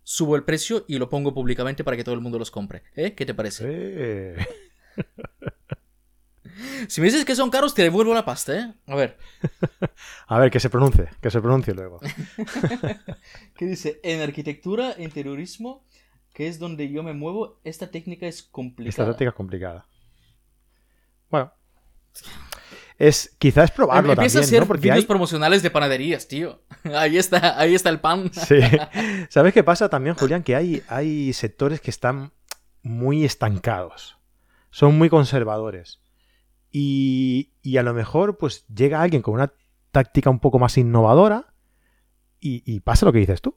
[0.02, 2.84] subo el precio y lo pongo públicamente para que todo el mundo los compre.
[2.96, 3.14] ¿Eh?
[3.14, 3.66] ¿Qué te parece?
[3.68, 4.48] Eh.
[6.88, 8.74] Si me dices que son caros, te devuelvo la pasta, ¿eh?
[8.88, 9.18] A ver.
[10.28, 12.00] A ver, que se pronuncie, que se pronuncie luego.
[13.56, 14.00] ¿Qué dice?
[14.04, 15.84] En arquitectura, interiorismo,
[16.34, 18.90] que es donde yo me muevo, esta técnica es complicada.
[18.90, 19.88] Esta técnica es complicada.
[21.30, 21.52] Bueno.
[22.98, 26.62] Es, quizás es probarlo Empieza también, a hacer vídeos promocionales de panaderías, tío.
[26.96, 28.32] Ahí está, ahí está el pan.
[28.32, 28.60] Sí.
[29.30, 30.44] ¿Sabes qué pasa también, Julián?
[30.44, 32.32] Que hay, hay sectores que están
[32.84, 34.18] muy estancados.
[34.70, 36.00] Son muy conservadores.
[36.78, 39.54] Y, a lo mejor, pues llega alguien con una
[39.92, 41.54] táctica un poco más innovadora
[42.40, 43.56] y, pasa lo que dices tú,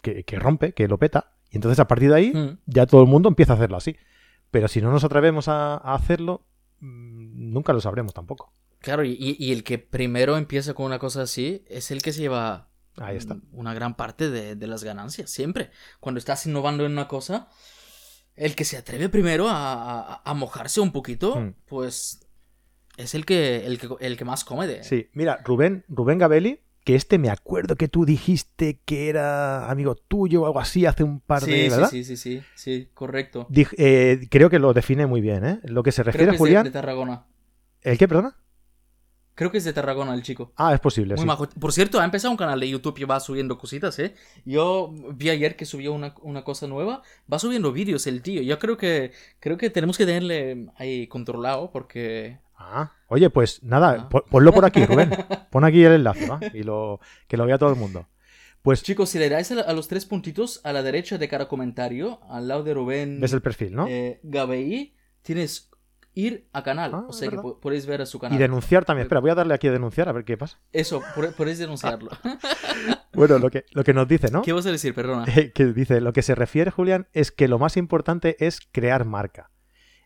[0.00, 1.32] que, rompe, que lo peta.
[1.50, 2.58] Y entonces a partir de ahí Mm.
[2.66, 3.96] ya todo el mundo empieza a hacerlo así.
[4.52, 6.46] Pero si no nos atrevemos a, a hacerlo,
[6.80, 8.52] mm, nunca lo sabremos tampoco.
[8.78, 12.12] Claro, y, y- y el que primero empieza con una cosa así es el que
[12.12, 13.36] se lleva Ahí está.
[13.52, 15.70] una gran parte de, de las ganancias, siempre.
[16.00, 17.48] Cuando estás innovando en una cosa,
[18.36, 21.54] el que se atreve primero a, a- a mojarse un poquito, Mm.
[21.66, 22.20] pues
[22.96, 24.82] es el que, el que, el que más come de...
[24.84, 29.94] Sí, mira, Rubén, Rubén Gabelli, que este me acuerdo que tú dijiste que era amigo
[29.96, 31.90] tuyo o algo así hace un par sí, de, sí, ¿verdad?
[31.90, 33.48] sí, sí, sí, sí, correcto.
[33.50, 35.60] Dij- eh, creo que lo define muy bien, ¿eh?
[35.64, 36.58] Lo que se Creo refiere que a Julián.
[36.66, 37.26] es de, de Tarragona.
[37.82, 38.36] ¿El qué, perdona?
[39.34, 40.52] Creo que es de Tarragona el chico.
[40.56, 41.26] Ah, es posible, Muy sí.
[41.26, 41.46] majo.
[41.48, 44.14] Por cierto, ha empezado un canal de YouTube y va subiendo cositas, ¿eh?
[44.46, 47.02] Yo vi ayer que subió una, una cosa nueva.
[47.30, 48.40] Va subiendo vídeos el tío.
[48.40, 52.38] Yo creo que creo que tenemos que tenerle ahí controlado porque...
[52.58, 54.08] Ah, oye, pues nada, Ah.
[54.08, 55.10] pon- ponlo por aquí, Rubén.
[55.50, 56.40] Pon aquí el enlace, ¿va?
[56.54, 58.08] Y lo, que lo vea todo el mundo.
[58.62, 62.20] Pues Chicos, si le dais a, los tres puntitos a la derecha de cada comentario,
[62.28, 63.86] al lado de Rubén ves el perfil, ¿no?
[63.88, 64.20] eh,
[65.22, 65.70] tienes
[66.14, 66.92] ir a canal.
[66.94, 68.38] Ah, o sea que podéis ver a su Y canal.
[68.38, 69.04] denunciar también.
[69.04, 70.58] Espera, voy a darle aquí a denunciar a ver qué pasa.
[70.72, 71.02] Eso,
[71.36, 72.10] podéis denunciarlo.
[73.12, 74.42] Bueno, lo que, lo que nos dice, ¿no?
[74.42, 74.94] ¿Qué vas a decir?
[74.94, 75.24] Perdona.
[75.34, 79.06] Eh, que dice, lo que se refiere, Julián, es que lo más importante es crear
[79.06, 79.50] marca.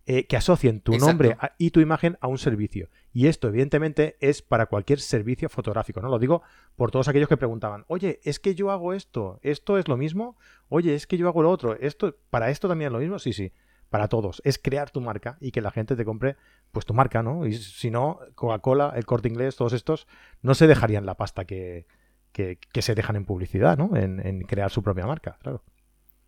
[0.07, 1.09] Eh, que asocien tu Exacto.
[1.13, 2.89] nombre a- y tu imagen a un servicio.
[3.13, 6.09] Y esto, evidentemente, es para cualquier servicio fotográfico, ¿no?
[6.09, 6.43] Lo digo
[6.75, 10.37] por todos aquellos que preguntaban, oye, es que yo hago esto, ¿esto es lo mismo?
[10.69, 13.19] Oye, es que yo hago lo otro, ¿esto, ¿para esto también es lo mismo?
[13.19, 13.53] Sí, sí,
[13.91, 14.41] para todos.
[14.45, 16.37] Es crear tu marca y que la gente te compre,
[16.73, 17.47] pues, tu marca, ¿no?
[17.47, 20.07] Y si no, Coca-Cola, el Corte Inglés, todos estos,
[20.43, 21.87] no se dejarían la pasta que,
[22.33, 23.95] que, que se dejan en publicidad, ¿no?
[23.97, 25.63] En, en crear su propia marca, claro.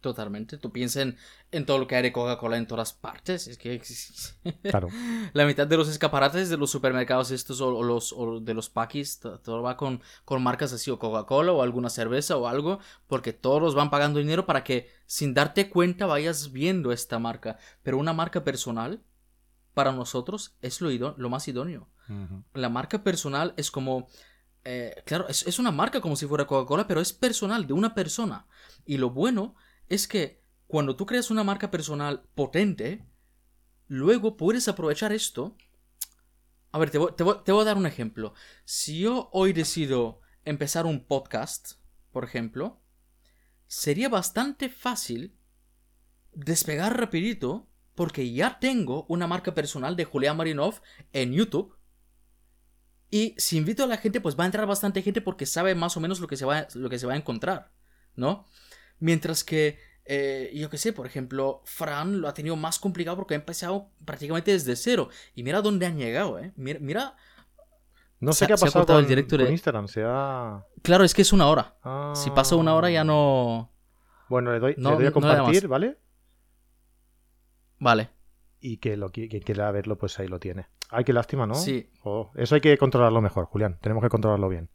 [0.03, 0.59] Totalmente.
[0.59, 1.17] Tú piensas en,
[1.53, 3.47] en todo lo que hay de Coca-Cola en todas partes.
[3.47, 3.81] Es que
[4.65, 4.89] Claro.
[5.33, 8.69] la mitad de los escaparates de los supermercados estos o, o los o de los
[8.69, 12.81] paquis, to- todo va con, con marcas así, o Coca-Cola o alguna cerveza o algo,
[13.07, 17.57] porque todos van pagando dinero para que sin darte cuenta vayas viendo esta marca.
[17.85, 19.01] Pero una marca personal,
[19.73, 21.89] para nosotros, es lo, lo más idóneo.
[22.55, 24.09] La marca personal es como...
[24.65, 27.95] eh, claro, es, es una marca como si fuera Coca-Cola, pero es personal, de una
[27.95, 28.47] persona.
[28.85, 29.55] Y lo bueno
[29.89, 33.07] es que cuando tú creas una marca personal potente,
[33.89, 35.57] luego puedes aprovechar esto.
[36.71, 38.35] A ver, te voy, te voy- te voy a dar un ejemplo.
[38.65, 41.73] Si yo hoy decido empezar un podcast,
[42.11, 42.81] por ejemplo,
[43.67, 45.37] sería bastante fácil
[46.33, 50.81] despegar rapidito porque ya tengo una marca personal de Julián Marinov
[51.13, 51.77] en YouTube.
[53.11, 55.99] Y si invito a la gente, pues va a entrar bastante gente porque sabe más
[55.99, 57.71] o menos lo que se va, lo que se va a encontrar,
[58.17, 58.47] ¿no?
[59.03, 63.35] Mientras que, eh, yo qué sé, por ejemplo, Fran lo ha tenido más complicado porque
[63.35, 65.09] ha empezado prácticamente desde cero.
[65.35, 66.53] Y mira dónde han llegado, ¿eh?
[66.55, 67.17] Mira, mira-
[68.21, 69.89] No sé Se- qué ha ha pasado cortado con, el directo con de- Instagram.
[69.89, 70.65] Se ha...
[70.83, 71.77] claro, es que es una hora.
[71.83, 72.13] Ah.
[72.15, 73.73] Si pasa una hora ya no...
[74.29, 75.67] Bueno, le doy, No- le doy a compartir.
[75.67, 75.99] ¿vale?
[77.81, 78.11] Vale.
[78.61, 80.69] Y que lo qui- quien quiera verlo, pues ahí lo tiene.
[80.91, 81.55] Ay, qué lástima, ¿no?
[81.57, 81.91] Sí.
[82.05, 83.79] Oh, eso hay que controlarlo mejor, Julián.
[83.81, 84.71] Tenemos que controlarlo bien.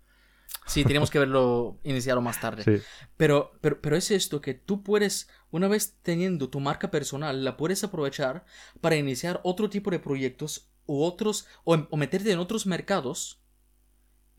[0.66, 2.64] Sí, tenemos que verlo iniciado más tarde.
[2.64, 2.84] Sí.
[3.16, 7.56] Pero, pero, pero es esto que tú puedes, una vez teniendo tu marca personal, la
[7.58, 8.46] puedes aprovechar
[8.82, 13.42] para iniciar otro tipo de proyectos u otros, o, em- o meterte en otros mercados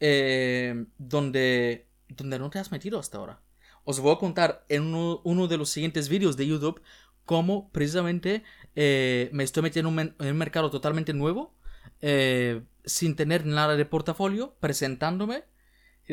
[0.00, 3.40] eh, donde, donde no te has metido hasta ahora.
[3.84, 6.82] Os voy a contar en uno, uno de los siguientes vídeos de YouTube
[7.24, 8.42] cómo precisamente
[8.74, 11.54] eh, me estoy metiendo en un, men- en un mercado totalmente nuevo,
[12.00, 15.44] eh, sin tener nada de portafolio, presentándome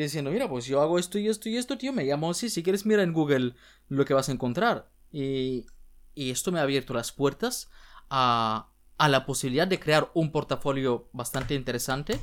[0.04, 2.62] diciendo, mira, pues yo hago esto y esto y esto, tío, me llamo así, si
[2.62, 3.54] quieres mira en Google
[3.88, 4.90] lo que vas a encontrar.
[5.10, 5.66] Y,
[6.14, 7.70] y esto me ha abierto las puertas
[8.10, 12.18] a, a la posibilidad de crear un portafolio bastante interesante.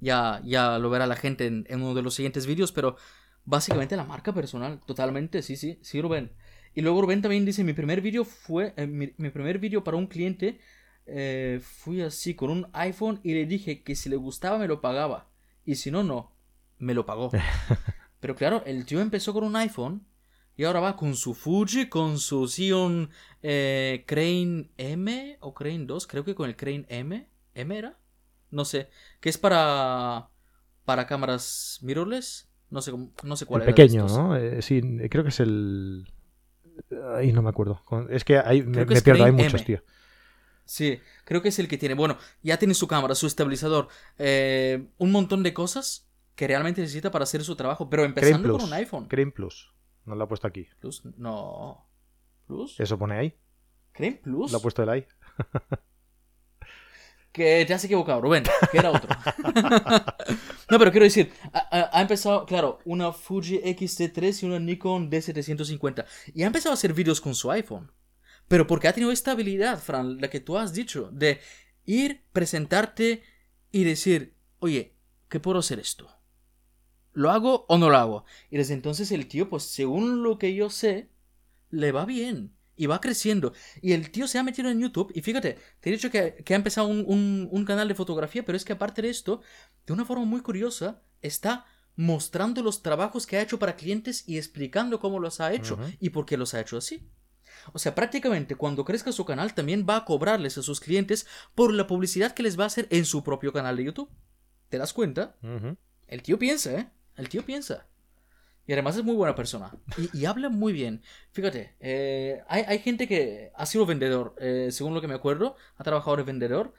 [0.00, 2.96] Ya, ya lo verá la gente en, uno de los siguientes vídeos, pero
[3.44, 6.32] básicamente la marca personal, totalmente, sí, sí, sí, Rubén.
[6.74, 9.96] Y luego Rubén también dice, mi primer vídeo fue, eh, mi, mi primer vídeo para
[9.96, 10.60] un cliente,
[11.06, 14.80] eh, fui así con un iPhone y le dije que si le gustaba me lo
[14.80, 15.28] pagaba.
[15.64, 16.32] Y si no, no.
[16.80, 17.30] Me lo pagó.
[18.20, 20.06] Pero claro, el tío empezó con un iPhone
[20.56, 23.10] y ahora va con su Fuji, con su Xeon
[23.42, 27.28] eh, Crane M o Crane 2, creo que con el Crane M.
[27.54, 27.98] ¿M era?
[28.50, 28.90] No sé.
[29.20, 30.28] Que es para
[30.84, 32.48] para cámaras mirrorless.
[32.70, 34.06] No sé, no sé cuál El era pequeño.
[34.06, 34.36] ¿no?
[34.36, 36.06] Eh, sí, creo que es el.
[37.14, 37.82] Ahí no me acuerdo.
[38.08, 39.64] Es que ahí me, que pierdo, hay muchos, M.
[39.64, 39.82] tío.
[40.64, 41.94] Sí, creo que es el que tiene.
[41.94, 47.10] Bueno, ya tiene su cámara, su estabilizador, eh, un montón de cosas que realmente necesita
[47.10, 47.88] para hacer su trabajo.
[47.88, 49.06] Pero empezando con un iPhone.
[49.06, 49.72] Crane Plus.
[50.04, 50.66] No lo ha puesto aquí.
[50.78, 51.86] Plus, no.
[52.46, 52.78] Plus.
[52.80, 53.34] Eso pone ahí.
[53.92, 54.52] Crane Plus.
[54.52, 55.06] Lo ha puesto él ahí.
[57.32, 59.08] que te has equivocado, Rubén, que era otro.
[60.70, 66.04] no, pero quiero decir, ha, ha, empezado, claro, una Fuji X-T3 y una Nikon D750.
[66.34, 67.92] Y ha empezado a hacer vídeos con su iPhone.
[68.48, 71.40] Pero porque ha tenido esta habilidad, Fran, la que tú has dicho, de
[71.84, 73.22] ir, presentarte
[73.70, 74.96] y decir, oye,
[75.28, 76.19] ¿qué puedo hacer esto?
[77.12, 78.24] ¿Lo hago o no lo hago?
[78.50, 81.10] Y desde entonces el tío, pues según lo que yo sé,
[81.70, 82.54] le va bien.
[82.76, 83.52] Y va creciendo.
[83.82, 85.12] Y el tío se ha metido en YouTube.
[85.14, 88.72] Y fíjate, te he dicho que, ha empezado un, canal de fotografía, pero es que
[88.72, 89.42] aparte de esto,
[89.86, 94.38] de una forma muy curiosa, está mostrando los trabajos que ha hecho para clientes y
[94.38, 97.06] explicando cómo los ha hecho y por qué los ha hecho así.
[97.74, 101.74] O sea, prácticamente cuando crezca su canal también va a cobrarles a sus clientes por
[101.74, 104.10] la publicidad que les va a hacer en su propio canal de YouTube.
[104.70, 105.36] ¿Te das cuenta?
[106.06, 106.90] El tío piensa, ¿eh?
[107.16, 107.86] El tío piensa.
[108.66, 109.72] Y además es muy buena persona.
[110.12, 111.02] Y, habla muy bien.
[111.32, 115.82] Fíjate, eh, hay, gente que ha sido vendedor, eh, según lo que me acuerdo, ha
[115.82, 116.72] trabajado de vendedor.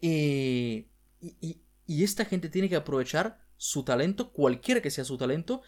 [0.00, 0.88] Y,
[1.20, 1.62] y,
[2.02, 5.62] esta gente tiene que aprovechar su talento, cualquiera que sea su talento,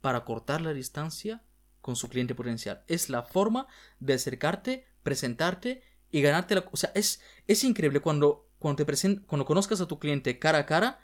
[0.00, 1.44] para cortar la distancia
[1.80, 2.82] con su cliente potencial.
[2.88, 3.68] Es la forma
[4.00, 6.64] de acercarte, presentarte y ganarte la...
[6.72, 10.66] O sea, es, es increíble cuando, cuando, te cuando conozcas a tu cliente cara a
[10.66, 10.98] cara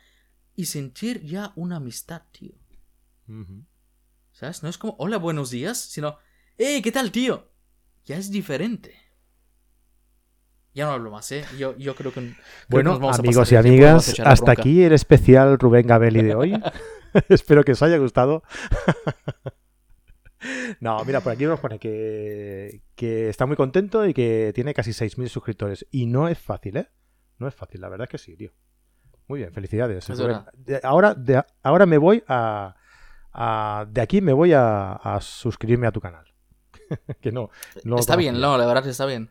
[0.59, 2.51] y sentir ya una amistad, tío.
[4.33, 4.65] ¿Sabes?
[4.65, 6.19] No es como, hola, buenos días, sino,
[6.57, 7.53] hey, ¿qué tal, tío?
[8.05, 8.93] Ya es diferente.
[10.75, 11.45] Ya no hablo más, ¿eh?
[11.57, 12.35] Yo, yo creo que...
[12.69, 16.61] bueno, amigos y amigas, hasta aquí el especial Rubén Gabelli de hoy.
[17.29, 18.43] Espero que os haya gustado.
[20.79, 25.27] No, mira, por aquí nos pone que, está muy contento y que tiene casi 6.000
[25.27, 25.85] suscriptores.
[25.91, 26.89] Y no es fácil, ¿eh?
[27.39, 28.53] No es fácil, la verdad es que sí, tío.
[29.29, 30.09] Muy bien, felicidades.
[30.83, 31.17] ahora,
[31.63, 32.75] ahora me voy a,
[33.91, 36.25] De aquí me voy a, suscribirme a tu canal.
[37.21, 37.51] que no,
[37.99, 39.31] Está bien, no, la verdad que está bien.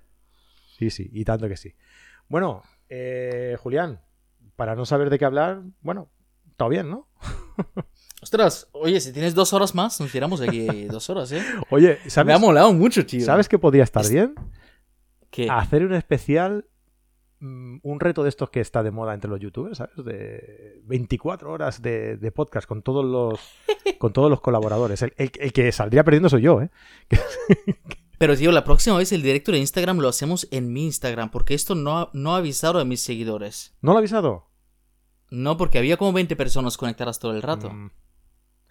[0.78, 1.74] Sí, sí, y tanto que sí.
[2.30, 4.02] Bueno, eh, Julián,
[4.56, 6.12] para no saber de qué hablar, bueno,
[6.56, 7.08] todo bien, ¿no?
[8.22, 11.42] Ostras, oye, si tienes dos horas más, nos tiramos aquí dos horas, ¿eh?
[11.72, 12.28] Oye, ¿sabes?
[12.28, 13.26] Me ha molado mucho, tío.
[13.26, 14.36] ¿Sabes qué podría estar bien?
[15.32, 15.48] ¿Qué?
[15.50, 16.68] Hacer un especial,
[17.40, 20.04] un reto de estos que está de moda entre los youtubers, ¿sabes?
[20.04, 23.40] De 24 horas de, podcast con todos los
[24.00, 25.02] con todos los colaboradores.
[25.02, 26.70] El, que saldría perdiendo soy yo, ¿eh?
[28.18, 31.54] Pero, tío, la próxima vez el directo de Instagram lo hacemos en mi Instagram, porque
[31.54, 33.76] esto no, no ha avisado a mis seguidores.
[33.82, 34.48] ¿No lo ha avisado?
[35.30, 37.70] No, porque había como 20 personas conectadas todo el rato.
[37.70, 37.92] Mm.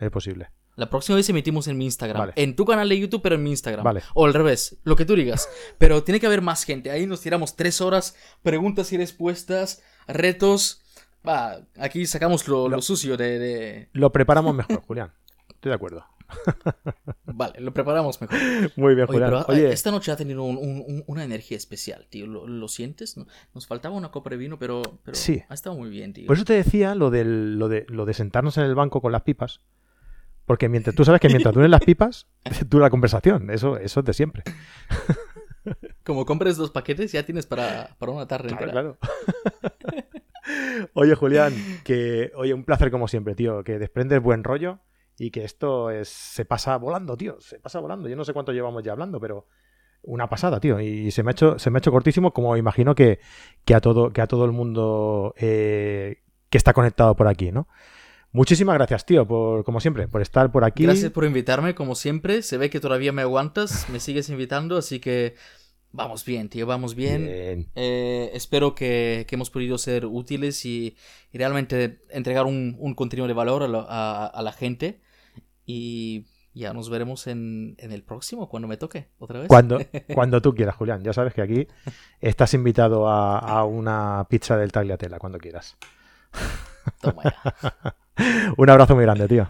[0.01, 0.51] Es posible.
[0.77, 2.33] La próxima vez emitimos en mi Instagram.
[2.37, 3.83] En tu canal de YouTube, pero en mi Instagram.
[3.83, 4.03] Vale.
[4.12, 5.49] O al revés, lo que tú digas.
[5.79, 6.91] pero tiene que haber más gente.
[6.91, 10.83] Ahí nos tiramos tres horas, preguntas y respuestas, retos.
[11.27, 15.12] Va, aquí sacamos lo, sucio de, Lo preparamos mejor, Julián.
[15.49, 16.05] Estoy de acuerdo.
[17.24, 18.39] vale, lo preparamos mejor.
[18.77, 19.45] Muy bien, Julián.
[19.49, 22.27] Oye, esta noche ha tenido una energía especial, tío.
[22.27, 23.16] ¿Lo, sientes?
[23.55, 25.43] Nos faltaba una copa de vino, pero, sí.
[25.49, 26.27] ha estado muy bien, tío.
[26.27, 29.22] Por eso te decía lo, lo, de, lo de sentarnos en el banco con las
[29.22, 29.61] pipas.
[30.47, 32.26] Porque mientras tú sabes que mientras duren las pipas,
[32.70, 33.51] dura la conversación.
[33.51, 34.42] Eso, eso es de siempre.
[36.05, 38.99] Como compres dos paquetes, ya tienes para, una tarde claro, Claro.
[40.94, 43.64] oye, Julián, que oye, un placer como siempre, tío.
[43.64, 44.78] Que desprendes buen rollo
[45.18, 47.40] y que esto es, se pasa volando, tío.
[47.40, 48.09] Se pasa volando.
[48.09, 49.49] Yo no sé cuánto llevamos ya hablando, pero
[50.03, 50.80] una pasada, tío.
[50.80, 53.18] Y se me ha hecho, se me ha hecho cortísimo, como imagino que,
[53.64, 57.66] que a todo, que a todo el mundo eh, que está conectado por aquí, ¿no?
[58.37, 60.82] Muchísimas gracias, tío, por, como siempre, por estar por aquí.
[60.82, 62.43] Gracias por invitarme, como siempre.
[62.43, 65.37] Se ve que todavía me aguantas, me sigues invitando, así que
[65.91, 67.70] vamos bien, tío, vamos bien.
[67.74, 70.99] Eh, espero que, hemos podido ser útiles y,
[71.32, 75.01] realmente entregar un, contenido de valor a, la gente.
[75.64, 79.49] Y ya nos veremos en, el próximo, cuando me toque, otra vez.
[79.49, 79.80] Cuando,
[80.14, 81.03] cuando tú quieras, Julián.
[81.03, 81.66] Ya sabes que aquí
[82.20, 85.78] estás invitado a, a una pizza del Tagliatella, cuando quieras.
[87.01, 87.97] Toma ya.
[88.57, 89.49] Un abrazo muy grande, tío.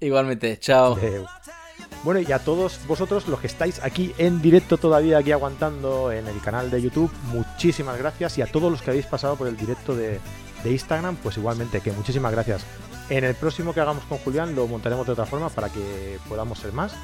[0.00, 0.96] Igualmente, chao.
[2.04, 6.28] Bueno, y a todos vosotros, los que estáis aquí en directo todavía, aquí aguantando en
[6.28, 8.38] el canal de YouTube, muchísimas gracias.
[8.38, 10.20] Y a todos los que habéis pasado por el directo de,
[10.64, 12.64] Instagram, pues igualmente, que muchísimas gracias.
[13.10, 16.58] En el próximo que hagamos con Julián lo montaremos de otra forma para que podamos
[16.58, 16.94] ser más.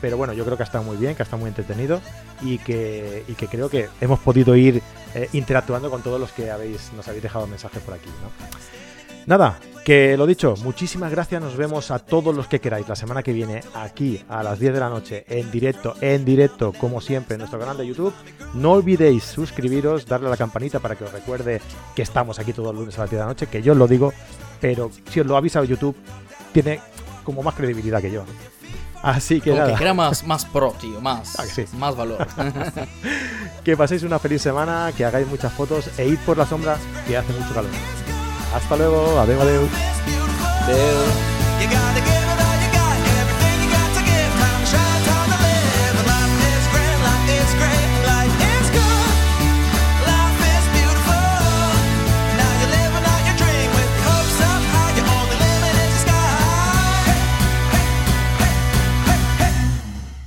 [0.00, 2.02] Pero bueno, yo creo que ha estado muy bien, que ha estado muy entretenido
[2.42, 4.82] y que, y que creo que hemos podido ir
[5.14, 8.10] eh, interactuando con todos los que habéis, nos habéis dejado mensajes por aquí.
[8.22, 8.30] ¿no?
[9.26, 13.22] Nada, que lo dicho, muchísimas gracias, nos vemos a todos los que queráis la semana
[13.22, 17.34] que viene aquí a las 10 de la noche en directo, en directo como siempre
[17.34, 18.12] en nuestro canal de YouTube.
[18.54, 21.60] No olvidéis suscribiros, darle a la campanita para que os recuerde
[21.94, 23.78] que estamos aquí todos los lunes a las 10 de la noche, que yo os
[23.78, 24.12] lo digo,
[24.60, 25.94] pero si os lo ha avisado YouTube,
[26.52, 26.80] tiene
[27.22, 28.24] como más credibilidad que yo.
[29.02, 29.76] Así que nada.
[29.76, 32.26] que era más, más pro, tío, más, ah, más valor.
[33.64, 36.76] que paséis una feliz semana, que hagáis muchas fotos e id por la sombra
[37.06, 37.70] que hace mucho calor.
[38.54, 39.70] Hasta luego, adiós, adiós.
[40.62, 42.25] Adeu.